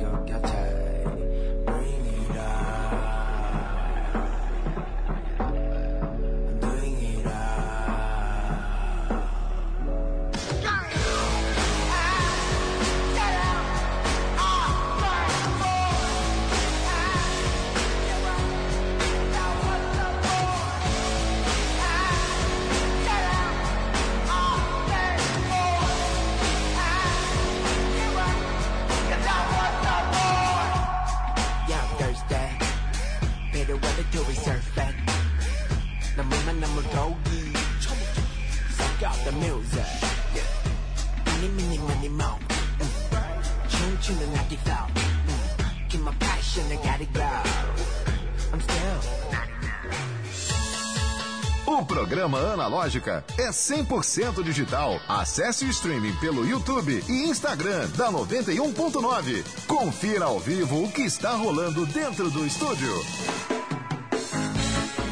programa 52.28 52.52
Analógica 52.52 53.24
é 53.38 53.48
100% 53.48 54.42
digital. 54.42 55.00
Acesse 55.08 55.64
o 55.64 55.70
streaming 55.70 56.14
pelo 56.16 56.46
YouTube 56.46 57.02
e 57.08 57.28
Instagram 57.28 57.88
da 57.90 58.12
91.9. 58.12 59.66
Confira 59.66 60.26
ao 60.26 60.38
vivo 60.38 60.84
o 60.84 60.92
que 60.92 61.02
está 61.02 61.32
rolando 61.32 61.86
dentro 61.86 62.30
do 62.30 62.46
estúdio. 62.46 62.92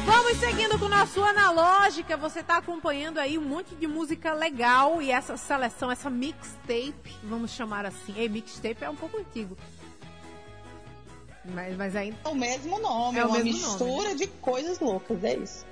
Vamos 0.05 0.37
seguindo 0.39 0.77
com 0.77 0.85
o 0.85 0.89
nosso 0.89 1.23
Analógica. 1.23 2.15
Você 2.17 2.43
tá 2.43 2.57
acompanhando 2.57 3.17
aí 3.17 3.37
um 3.37 3.43
monte 3.43 3.73
de 3.75 3.87
música 3.87 4.33
legal 4.33 5.01
e 5.01 5.09
essa 5.09 5.37
seleção, 5.37 5.91
essa 5.91 6.09
mixtape, 6.09 7.17
vamos 7.23 7.51
chamar 7.51 7.85
assim. 7.85 8.13
Ei, 8.15 8.29
mixtape 8.29 8.83
é 8.83 8.89
um 8.89 8.95
pouco 8.95 9.17
antigo. 9.17 9.57
Mas, 11.45 11.75
mas 11.77 11.95
ainda. 11.95 12.17
É 12.25 12.27
o 12.27 12.35
mesmo 12.35 12.79
nome, 12.79 13.17
É 13.17 13.25
uma 13.25 13.39
mesmo 13.39 13.59
nome, 13.59 13.67
mistura 13.67 14.15
de 14.15 14.27
coisas 14.27 14.79
loucas, 14.79 15.23
é 15.23 15.35
isso. 15.35 15.65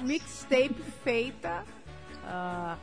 Mixtape 0.00 0.82
feita 1.02 1.64
ah, 2.24 2.76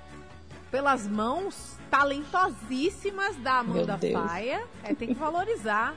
pelas 0.72 1.08
mãos 1.08 1.78
talentosíssimas 1.90 3.36
da 3.38 3.60
Amanda. 3.60 3.98
Faia. 3.98 4.64
É, 4.84 4.94
tem 4.94 5.10
que 5.10 5.14
valorizar. 5.14 5.96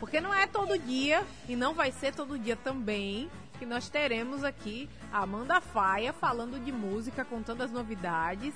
Porque 0.00 0.20
não 0.20 0.34
é 0.34 0.46
todo 0.46 0.78
dia, 0.78 1.24
e 1.48 1.56
não 1.56 1.72
vai 1.72 1.92
ser 1.92 2.14
todo 2.14 2.38
dia 2.38 2.56
também, 2.56 3.30
que 3.58 3.64
nós 3.64 3.88
teremos 3.88 4.44
aqui 4.44 4.88
a 5.12 5.22
Amanda 5.22 5.60
Faia 5.60 6.12
falando 6.12 6.62
de 6.62 6.72
música, 6.72 7.24
contando 7.24 7.62
as 7.62 7.70
novidades. 7.70 8.54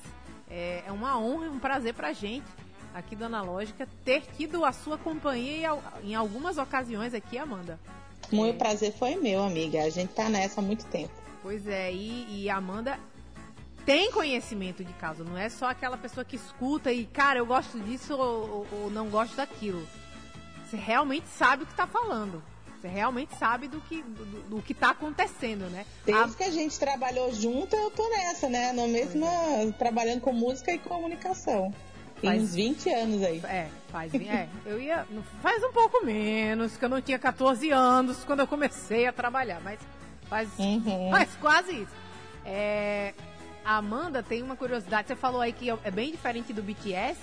É, 0.51 0.83
é 0.87 0.93
uma 0.93 1.19
honra 1.19 1.47
e 1.47 1.49
um 1.49 1.59
prazer 1.59 1.95
pra 1.95 2.13
gente 2.13 2.47
aqui 2.95 3.15
do 3.15 3.25
Analógica 3.25 3.87
ter 4.05 4.23
tido 4.37 4.65
a 4.65 4.73
sua 4.73 4.99
companhia 4.99 5.71
em 6.03 6.15
algumas 6.15 6.59
ocasiões 6.59 7.15
aqui, 7.15 7.39
Amanda. 7.39 7.79
Muito 8.33 8.59
prazer 8.59 8.93
foi 8.93 9.17
meu, 9.17 9.43
amiga. 9.43 9.83
A 9.83 9.91
gente 9.91 10.13
tá 10.13 10.29
nessa 10.29 10.61
há 10.61 10.65
muito 10.65 10.85
tempo. 10.87 11.13
Pois 11.43 11.67
é, 11.67 11.93
e, 11.93 12.43
e 12.45 12.51
a 12.51 12.57
Amanda 12.57 12.99
tem 13.87 14.11
conhecimento 14.13 14.85
de 14.85 14.93
causa, 14.95 15.25
não 15.25 15.37
é 15.39 15.49
só 15.49 15.71
aquela 15.71 15.97
pessoa 15.97 16.25
que 16.25 16.37
escuta 16.37 16.93
e, 16.93 17.07
cara, 17.07 17.39
eu 17.39 17.47
gosto 17.47 17.79
disso 17.81 18.15
ou, 18.15 18.67
ou- 18.71 18.81
ou 18.85 18.91
não 18.91 19.09
gosto 19.09 19.35
daquilo. 19.37 19.87
Você 20.67 20.77
realmente 20.77 21.27
sabe 21.29 21.63
o 21.63 21.67
que 21.67 21.75
tá 21.75 21.87
falando. 21.87 22.43
Você 22.81 22.87
realmente 22.89 23.35
sabe 23.39 23.67
do 23.67 23.81
que, 23.81 24.03
do, 24.03 24.25
do 24.57 24.63
que 24.63 24.73
tá 24.75 24.91
acontecendo, 24.91 25.69
né? 25.71 25.85
Desde 26.05 26.37
que 26.37 26.45
a 26.45 26.51
gente 26.51 26.79
trabalhou 26.79 27.33
junto, 27.33 27.75
eu 27.75 27.91
tô 27.91 28.09
nessa, 28.11 28.49
né? 28.49 28.73
Na 28.73 28.87
mesma. 28.87 29.27
Trabalhando 29.79 30.21
com 30.21 30.33
música 30.33 30.71
e 30.71 30.79
comunicação. 30.79 31.75
Tem 32.21 32.31
Faz- 32.31 32.43
uns 32.43 32.55
20 32.55 32.91
anos 32.91 33.23
aí. 33.25 33.41
É, 33.45 33.69
faz. 33.91 34.15
É, 34.15 34.49
eu 34.65 34.81
ia. 34.81 35.05
Faz 35.43 35.61
um 35.65 35.73
pouco 35.73 36.05
menos, 36.05 36.77
que 36.77 36.85
eu 36.85 36.89
não 36.89 37.01
tinha 37.01 37.19
14 37.19 37.71
anos 37.71 38.23
quando 38.25 38.41
eu 38.41 38.47
comecei 38.47 39.07
a 39.09 39.13
trabalhar, 39.13 39.61
mas 39.65 39.81
faz, 40.29 40.49
Uhum. 40.59 41.11
faz 41.11 41.35
quase 41.41 41.83
isso. 41.83 41.93
É, 42.45 43.15
a 43.65 43.77
Amanda 43.77 44.23
tem 44.23 44.43
uma 44.43 44.57
curiosidade. 44.57 45.09
Você 45.09 45.17
falou 45.17 45.41
aí 45.41 45.53
que 45.53 45.69
é 45.71 45.91
bem 45.91 46.11
diferente 46.11 46.53
do 46.53 46.63
BTS, 46.63 47.19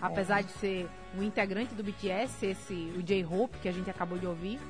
apesar 0.00 0.42
de 0.42 0.52
ser 0.52 0.88
um 1.16 1.22
integrante 1.22 1.74
do 1.74 1.82
BTS, 1.82 2.46
esse, 2.46 2.92
o 2.96 3.02
J-Hope, 3.02 3.58
que 3.58 3.68
a 3.68 3.72
gente 3.72 3.90
acabou 3.90 4.18
de 4.18 4.26
ouvir. 4.26 4.60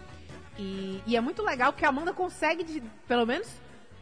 E, 0.58 1.00
e 1.06 1.16
é 1.16 1.20
muito 1.20 1.42
legal 1.42 1.72
que 1.72 1.84
a 1.84 1.88
Amanda 1.88 2.12
consegue, 2.12 2.64
de- 2.64 2.80
pelo 3.06 3.24
menos 3.26 3.48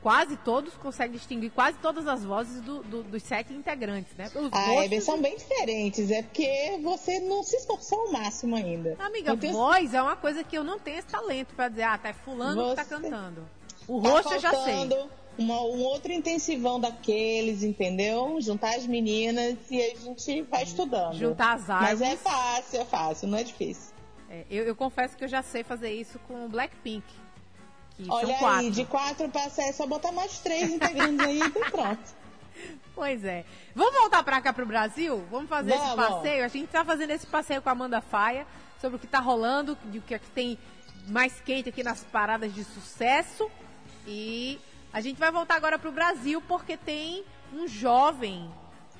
quase 0.00 0.36
todos, 0.36 0.72
consegue 0.74 1.14
distinguir 1.14 1.50
quase 1.50 1.76
todas 1.78 2.06
as 2.06 2.24
vozes 2.24 2.60
do- 2.62 2.82
do- 2.84 3.02
dos 3.02 3.22
sete 3.24 3.52
integrantes, 3.52 4.14
né? 4.16 4.26
Os 4.34 4.50
Ah, 4.52 4.58
rostos- 4.66 4.84
eles 4.84 5.04
são 5.04 5.20
bem 5.20 5.36
diferentes. 5.36 6.10
É 6.10 6.22
porque 6.22 6.78
você 6.82 7.18
não 7.20 7.42
se 7.42 7.56
esforçou 7.56 8.02
ao 8.06 8.12
máximo 8.12 8.54
ainda. 8.54 8.94
Amiga, 9.00 9.32
Eu 9.32 9.36
tenho- 9.36 9.52
voz 9.54 9.92
é 9.92 10.00
uma 10.00 10.14
coisa 10.16 10.44
que 10.44 10.56
eu 10.56 10.62
não 10.62 10.78
tenho 10.78 10.98
esse 10.98 11.08
talento 11.08 11.54
pra 11.54 11.68
dizer, 11.68 11.82
ah, 11.82 11.98
tá 11.98 12.10
é 12.10 12.12
fulano 12.12 12.70
que 12.70 12.76
tá 12.76 12.84
Você- 12.84 12.90
cantando. 12.94 13.48
O 13.88 14.00
Tá 14.02 14.08
rosto 14.10 14.32
eu 14.34 14.40
já 14.40 14.50
sei. 14.50 14.74
faltando 14.74 15.10
uma- 15.38 15.60
um 15.62 15.82
outro 15.82 16.12
intensivão 16.12 16.80
daqueles, 16.80 17.62
entendeu? 17.62 18.38
Juntar 18.40 18.74
as 18.76 18.86
meninas 18.86 19.56
e 19.70 19.80
a 19.80 19.94
gente 19.96 20.42
vai 20.42 20.62
estudando. 20.64 21.14
Juntar 21.14 21.54
as 21.54 21.66
Mas 21.68 22.00
é 22.00 22.10
árvores. 22.10 22.20
fácil, 22.22 22.80
é 22.80 22.84
fácil, 22.84 23.28
não 23.28 23.38
é 23.38 23.44
difícil. 23.44 23.94
É, 24.28 24.44
eu, 24.50 24.64
eu 24.64 24.74
confesso 24.74 25.16
que 25.16 25.22
eu 25.24 25.28
já 25.28 25.42
sei 25.42 25.62
fazer 25.62 25.92
isso 25.92 26.18
com 26.26 26.46
o 26.46 26.48
Blackpink. 26.48 27.04
Que 27.96 28.10
Olha 28.10 28.26
são 28.26 28.36
quatro. 28.38 28.58
aí, 28.58 28.70
de 28.70 28.84
quatro 28.84 29.28
pra 29.28 29.48
sete, 29.48 29.70
é 29.70 29.72
só 29.72 29.86
botar 29.86 30.12
mais 30.12 30.38
três 30.40 30.70
integrantes 30.70 31.20
aí 31.26 31.40
e 31.40 31.50
pronto. 31.70 32.00
Pois 32.94 33.22
é. 33.24 33.44
Vamos 33.74 33.94
voltar 34.00 34.22
pra 34.22 34.40
cá 34.40 34.50
pro 34.50 34.64
Brasil? 34.64 35.22
Vamos 35.30 35.48
fazer 35.50 35.74
esse 35.74 35.94
passeio? 35.94 36.42
A 36.42 36.48
gente 36.48 36.68
tá 36.68 36.82
fazendo 36.82 37.10
esse 37.10 37.26
passeio 37.26 37.60
com 37.60 37.68
a 37.68 37.72
Amanda 37.72 38.00
Faia 38.00 38.46
sobre 38.80 38.96
o 38.96 38.98
que 38.98 39.06
tá 39.06 39.18
rolando, 39.20 39.76
o 39.84 40.00
que 40.00 40.14
é 40.14 40.18
que 40.18 40.30
tem 40.30 40.58
mais 41.06 41.38
quente 41.42 41.68
aqui 41.68 41.82
nas 41.82 42.02
paradas 42.04 42.54
de 42.54 42.64
sucesso. 42.64 43.50
E 44.06 44.58
a 44.92 45.00
gente 45.00 45.18
vai 45.18 45.30
voltar 45.30 45.56
agora 45.56 45.78
pro 45.78 45.90
Brasil 45.92 46.40
porque 46.42 46.76
tem 46.76 47.24
um 47.52 47.66
jovem 47.66 48.50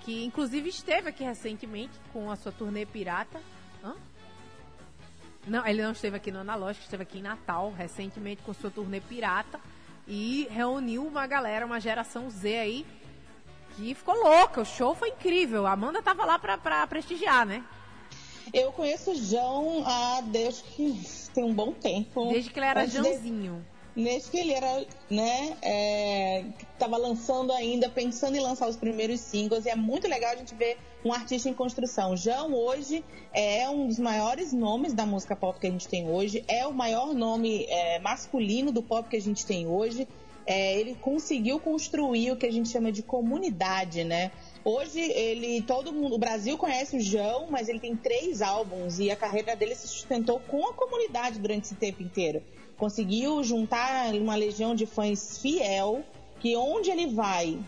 que 0.02 0.24
inclusive 0.24 0.68
esteve 0.68 1.09
aqui 1.09 1.24
recentemente 1.24 1.92
com 2.12 2.30
a 2.30 2.36
sua 2.36 2.52
turnê 2.52 2.84
pirata. 2.86 3.40
Hã? 3.84 3.94
Não, 5.46 5.66
ele 5.66 5.82
não 5.82 5.92
esteve 5.92 6.16
aqui 6.16 6.30
no 6.32 6.40
Analógico, 6.40 6.84
esteve 6.84 7.02
aqui 7.04 7.18
em 7.18 7.22
Natal 7.22 7.72
recentemente 7.76 8.42
com 8.42 8.52
sua 8.52 8.70
turnê 8.70 9.00
pirata 9.00 9.61
e 10.09 10.46
reuniu 10.50 11.07
uma 11.07 11.26
galera, 11.26 11.64
uma 11.66 11.80
geração 11.80 12.28
Z 12.30 12.59
aí 12.59 12.86
que 13.76 13.94
ficou 13.94 14.14
louca. 14.14 14.61
O 14.61 14.64
show 14.64 14.94
foi 14.94 15.11
incrível. 15.11 15.66
A 15.66 15.72
Amanda 15.72 16.02
tava 16.02 16.24
lá 16.24 16.38
pra, 16.38 16.57
pra 16.59 16.86
prestigiar, 16.86 17.44
né? 17.46 17.64
Eu 18.52 18.70
conheço 18.72 19.11
o 19.11 19.14
João 19.16 19.84
há 19.86 20.20
desde 20.22 20.62
que 20.62 21.00
tem 21.34 21.44
um 21.44 21.52
bom 21.52 21.72
tempo. 21.72 22.28
Desde 22.32 22.50
que 22.50 22.59
ele 22.59 22.66
era 22.66 22.82
Antes 22.82 22.92
de- 22.94 23.00
Desde 23.97 24.30
que 24.30 24.38
ele 24.38 24.53
era, 24.53 24.84
né, 25.09 25.57
é, 25.62 26.44
tava 26.78 26.99
lançando 26.99 27.51
ainda, 27.51 27.88
pensando 27.88 28.36
em 28.36 28.40
lançar 28.40 28.68
os 28.68 28.76
primeiros 28.76 29.20
singles, 29.20 29.64
e 29.64 29.70
é 29.70 29.74
muito 29.74 30.07
legal 30.07 30.32
a 30.32 30.36
gente 30.36 30.55
ver 30.55 30.76
um 31.03 31.12
artista 31.12 31.49
em 31.49 31.55
construção. 31.55 32.14
João 32.14 32.53
hoje 32.53 33.03
é 33.32 33.66
um 33.70 33.86
dos 33.86 33.99
maiores 33.99 34.53
nomes 34.53 34.92
da 34.92 35.07
música 35.07 35.34
pop 35.34 35.59
que 35.59 35.66
a 35.66 35.70
gente 35.70 35.88
tem 35.88 36.11
hoje, 36.11 36.44
é 36.47 36.66
o 36.66 36.74
maior 36.74 37.14
nome 37.14 37.64
é, 37.70 37.99
masculino 38.01 38.70
do 38.70 38.82
pop 38.82 39.09
que 39.09 39.16
a 39.16 39.20
gente 39.20 39.47
tem 39.47 39.66
hoje. 39.66 40.07
É, 40.49 40.78
ele 40.78 40.94
conseguiu 40.94 41.59
construir 41.59 42.30
o 42.30 42.36
que 42.36 42.47
a 42.47 42.53
gente 42.53 42.68
chama 42.68 42.92
de 42.92 43.03
comunidade, 43.03 44.05
né? 44.05 44.30
Hoje 44.64 45.01
ele, 45.01 45.61
todo 45.62 45.92
mundo, 45.92 46.14
o 46.14 46.18
Brasil 46.18 46.57
conhece 46.57 46.97
o 46.97 47.01
João, 47.01 47.49
mas 47.51 47.68
ele 47.68 47.80
tem 47.80 47.97
três 47.97 48.40
álbuns 48.42 49.01
e 49.01 49.11
a 49.11 49.16
carreira 49.16 49.57
dele 49.57 49.74
se 49.74 49.88
sustentou 49.88 50.38
com 50.38 50.64
a 50.68 50.72
comunidade 50.72 51.40
durante 51.40 51.64
esse 51.64 51.74
tempo 51.74 52.01
inteiro. 52.01 52.42
Conseguiu 52.76 53.42
juntar 53.42 54.14
uma 54.14 54.34
legião 54.34 54.74
de 54.74 54.86
fãs 54.86 55.38
fiel, 55.38 56.04
que 56.40 56.56
onde 56.56 56.90
ele 56.90 57.06
vai, 57.06 57.58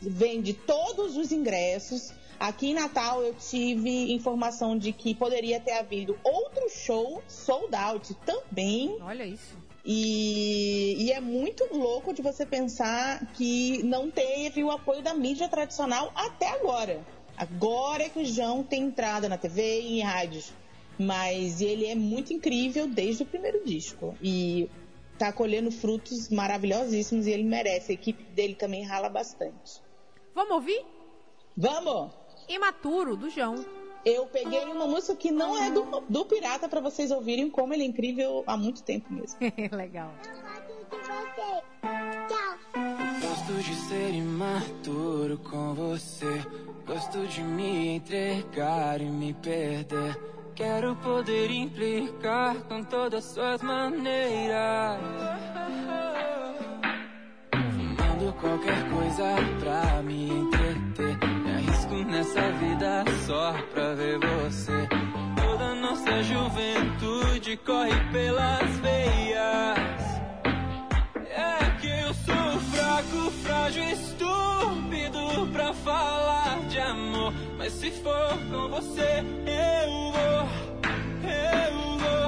vende 0.00 0.52
todos 0.52 1.16
os 1.16 1.32
ingressos. 1.32 2.12
Aqui 2.38 2.68
em 2.68 2.74
Natal 2.74 3.22
eu 3.22 3.34
tive 3.34 4.12
informação 4.12 4.78
de 4.78 4.92
que 4.92 5.14
poderia 5.14 5.58
ter 5.58 5.72
havido 5.72 6.18
outro 6.22 6.68
show 6.68 7.22
sold 7.26 7.74
out 7.74 8.14
também. 8.26 8.96
Olha 9.00 9.24
isso. 9.24 9.56
E, 9.84 10.96
e 10.98 11.12
é 11.12 11.20
muito 11.20 11.64
louco 11.72 12.12
de 12.12 12.20
você 12.20 12.44
pensar 12.44 13.24
que 13.34 13.82
não 13.84 14.10
teve 14.10 14.62
o 14.64 14.70
apoio 14.70 15.00
da 15.00 15.14
mídia 15.14 15.48
tradicional 15.48 16.12
até 16.14 16.48
agora. 16.48 17.06
Agora 17.36 18.02
é 18.02 18.08
que 18.08 18.18
o 18.18 18.24
João 18.24 18.64
tem 18.64 18.82
entrada 18.82 19.28
na 19.28 19.38
TV 19.38 19.80
e 19.80 20.00
em 20.00 20.02
rádios. 20.02 20.52
Mas 20.98 21.60
ele 21.60 21.86
é 21.86 21.94
muito 21.94 22.32
incrível 22.32 22.86
desde 22.86 23.22
o 23.22 23.26
primeiro 23.26 23.64
disco. 23.64 24.14
E 24.22 24.70
tá 25.18 25.32
colhendo 25.32 25.70
frutos 25.70 26.28
maravilhosíssimos 26.28 27.26
e 27.26 27.30
ele 27.30 27.44
merece. 27.44 27.92
A 27.92 27.94
equipe 27.94 28.22
dele 28.32 28.54
também 28.54 28.84
rala 28.84 29.08
bastante. 29.08 29.82
Vamos 30.34 30.52
ouvir? 30.52 30.84
Vamos! 31.56 32.12
Imaturo, 32.48 33.16
do 33.16 33.28
João. 33.30 33.64
Eu 34.04 34.26
peguei 34.26 34.64
uma 34.66 34.86
música 34.86 35.16
que 35.16 35.32
não 35.32 35.60
é 35.60 35.68
do, 35.68 35.82
do 36.08 36.24
Pirata 36.26 36.68
para 36.68 36.80
vocês 36.80 37.10
ouvirem 37.10 37.50
como 37.50 37.74
ele 37.74 37.82
é 37.82 37.86
incrível 37.86 38.44
há 38.46 38.56
muito 38.56 38.82
tempo 38.84 39.12
mesmo. 39.12 39.38
Legal. 39.72 40.12
Gosto 43.20 43.52
de 43.64 43.74
ser 43.88 44.14
imaturo 44.14 45.38
com 45.38 45.74
você. 45.74 46.40
Gosto 46.86 47.26
de 47.26 47.42
me 47.42 47.96
entregar 47.96 49.00
e 49.00 49.06
me 49.06 49.34
perder. 49.34 50.35
Quero 50.56 50.96
poder 50.96 51.50
implicar 51.50 52.56
com 52.66 52.82
todas 52.82 53.22
suas 53.24 53.60
maneiras. 53.60 54.98
Fumando 57.52 58.32
qualquer 58.40 58.90
coisa 58.90 59.36
pra 59.60 60.02
me 60.02 60.30
entreter. 60.30 61.18
Me 61.44 61.52
arrisco 61.52 61.94
nessa 62.10 62.50
vida 62.52 63.04
só 63.26 63.52
pra 63.74 63.92
ver 63.96 64.18
você. 64.18 64.88
Toda 65.36 65.74
nossa 65.74 66.22
juventude 66.22 67.58
corre 67.58 68.00
pelas 68.10 68.78
veias. 68.78 69.76
É 71.32 71.70
que 71.82 71.86
eu 71.86 72.14
sou 72.14 72.60
fraco, 72.72 73.30
frágil, 73.42 73.84
estúpido 73.84 74.15
pra 75.56 75.72
falar 75.72 76.60
de 76.68 76.78
amor. 76.78 77.32
Mas 77.56 77.72
se 77.72 77.90
for 77.90 78.38
com 78.50 78.68
você, 78.68 79.24
eu 79.46 79.90
vou, 80.12 80.48
eu 81.24 81.98
vou. 82.02 82.26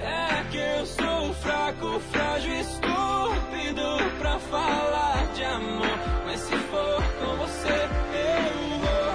É 0.00 0.44
que 0.50 0.58
eu 0.58 0.86
sou 0.86 1.32
fraco, 1.34 1.98
frágil, 2.12 2.52
estúpido 2.60 3.96
pra 4.18 4.38
falar 4.38 5.26
de 5.34 5.44
amor. 5.44 5.98
Mas 6.26 6.40
se 6.40 6.56
for 6.56 7.02
com 7.18 7.36
você, 7.36 7.88
eu 8.12 8.52
vou, 8.82 9.12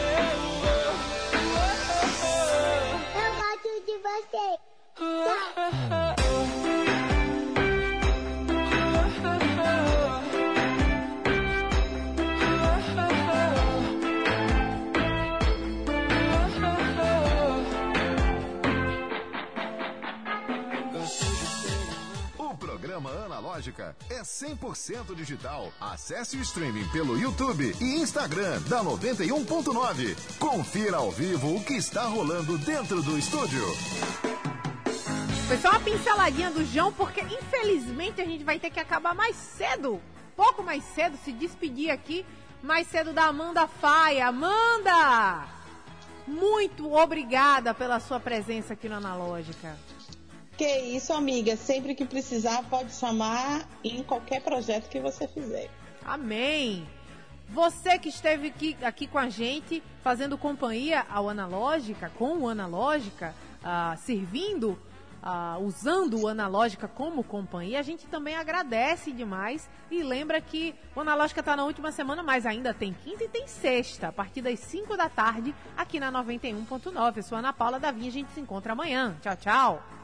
eu 0.00 0.38
vou. 0.62 0.92
Eu 3.20 3.30
gosto 3.36 3.70
de 3.86 3.94
você. 4.08 4.46
É 24.10 24.20
100% 24.20 25.14
digital. 25.14 25.72
Acesse 25.80 26.36
o 26.36 26.40
streaming 26.40 26.88
pelo 26.88 27.16
YouTube 27.16 27.72
e 27.80 28.00
Instagram 28.00 28.60
da 28.62 28.82
91.9. 28.82 30.16
Confira 30.40 30.96
ao 30.96 31.12
vivo 31.12 31.54
o 31.54 31.62
que 31.62 31.74
está 31.74 32.02
rolando 32.02 32.58
dentro 32.58 33.00
do 33.00 33.16
estúdio. 33.16 33.64
Foi 35.46 35.56
só 35.58 35.70
uma 35.70 35.80
pinceladinha 35.80 36.50
do 36.50 36.64
João, 36.64 36.92
porque 36.92 37.20
infelizmente 37.20 38.20
a 38.20 38.24
gente 38.24 38.42
vai 38.42 38.58
ter 38.58 38.70
que 38.70 38.80
acabar 38.80 39.14
mais 39.14 39.36
cedo. 39.36 40.02
Pouco 40.34 40.64
mais 40.64 40.82
cedo, 40.82 41.16
se 41.24 41.30
despedir 41.30 41.90
aqui. 41.90 42.26
Mais 42.60 42.88
cedo 42.88 43.12
da 43.12 43.26
Amanda 43.26 43.68
Faia. 43.68 44.26
Amanda! 44.26 45.46
Muito 46.26 46.92
obrigada 46.92 47.72
pela 47.72 48.00
sua 48.00 48.18
presença 48.18 48.72
aqui 48.72 48.88
no 48.88 48.96
Analógica. 48.96 49.76
Que 50.56 50.78
isso, 50.78 51.12
amiga. 51.12 51.56
Sempre 51.56 51.94
que 51.94 52.04
precisar, 52.04 52.62
pode 52.70 52.92
chamar 52.92 53.68
em 53.82 54.02
qualquer 54.02 54.40
projeto 54.40 54.88
que 54.88 55.00
você 55.00 55.26
fizer. 55.26 55.68
Amém! 56.04 56.86
Você 57.48 57.98
que 57.98 58.08
esteve 58.08 58.48
aqui, 58.48 58.76
aqui 58.82 59.06
com 59.06 59.18
a 59.18 59.28
gente, 59.28 59.82
fazendo 60.02 60.38
companhia 60.38 61.04
ao 61.10 61.28
Analógica, 61.28 62.10
com 62.16 62.38
o 62.38 62.48
Analógica, 62.48 63.34
ah, 63.62 63.96
servindo, 63.98 64.78
ah, 65.22 65.58
usando 65.60 66.20
o 66.20 66.28
Analógica 66.28 66.88
como 66.88 67.22
companhia, 67.22 67.78
a 67.78 67.82
gente 67.82 68.06
também 68.06 68.34
agradece 68.34 69.12
demais 69.12 69.68
e 69.90 70.02
lembra 70.02 70.40
que 70.40 70.74
o 70.94 71.00
Analógica 71.00 71.40
está 71.40 71.56
na 71.56 71.64
última 71.64 71.92
semana, 71.92 72.22
mas 72.22 72.46
ainda 72.46 72.72
tem 72.72 72.92
quinta 72.92 73.24
e 73.24 73.28
tem 73.28 73.46
sexta, 73.46 74.08
a 74.08 74.12
partir 74.12 74.40
das 74.40 74.58
5 74.60 74.96
da 74.96 75.08
tarde, 75.08 75.54
aqui 75.76 76.00
na 76.00 76.10
91.9. 76.12 77.16
Eu 77.16 77.22
sou 77.22 77.38
Ana 77.38 77.52
Paula 77.52 77.78
Davim, 77.78 78.08
a 78.08 78.12
gente 78.12 78.32
se 78.32 78.40
encontra 78.40 78.72
amanhã. 78.72 79.16
Tchau, 79.20 79.36
tchau! 79.36 80.03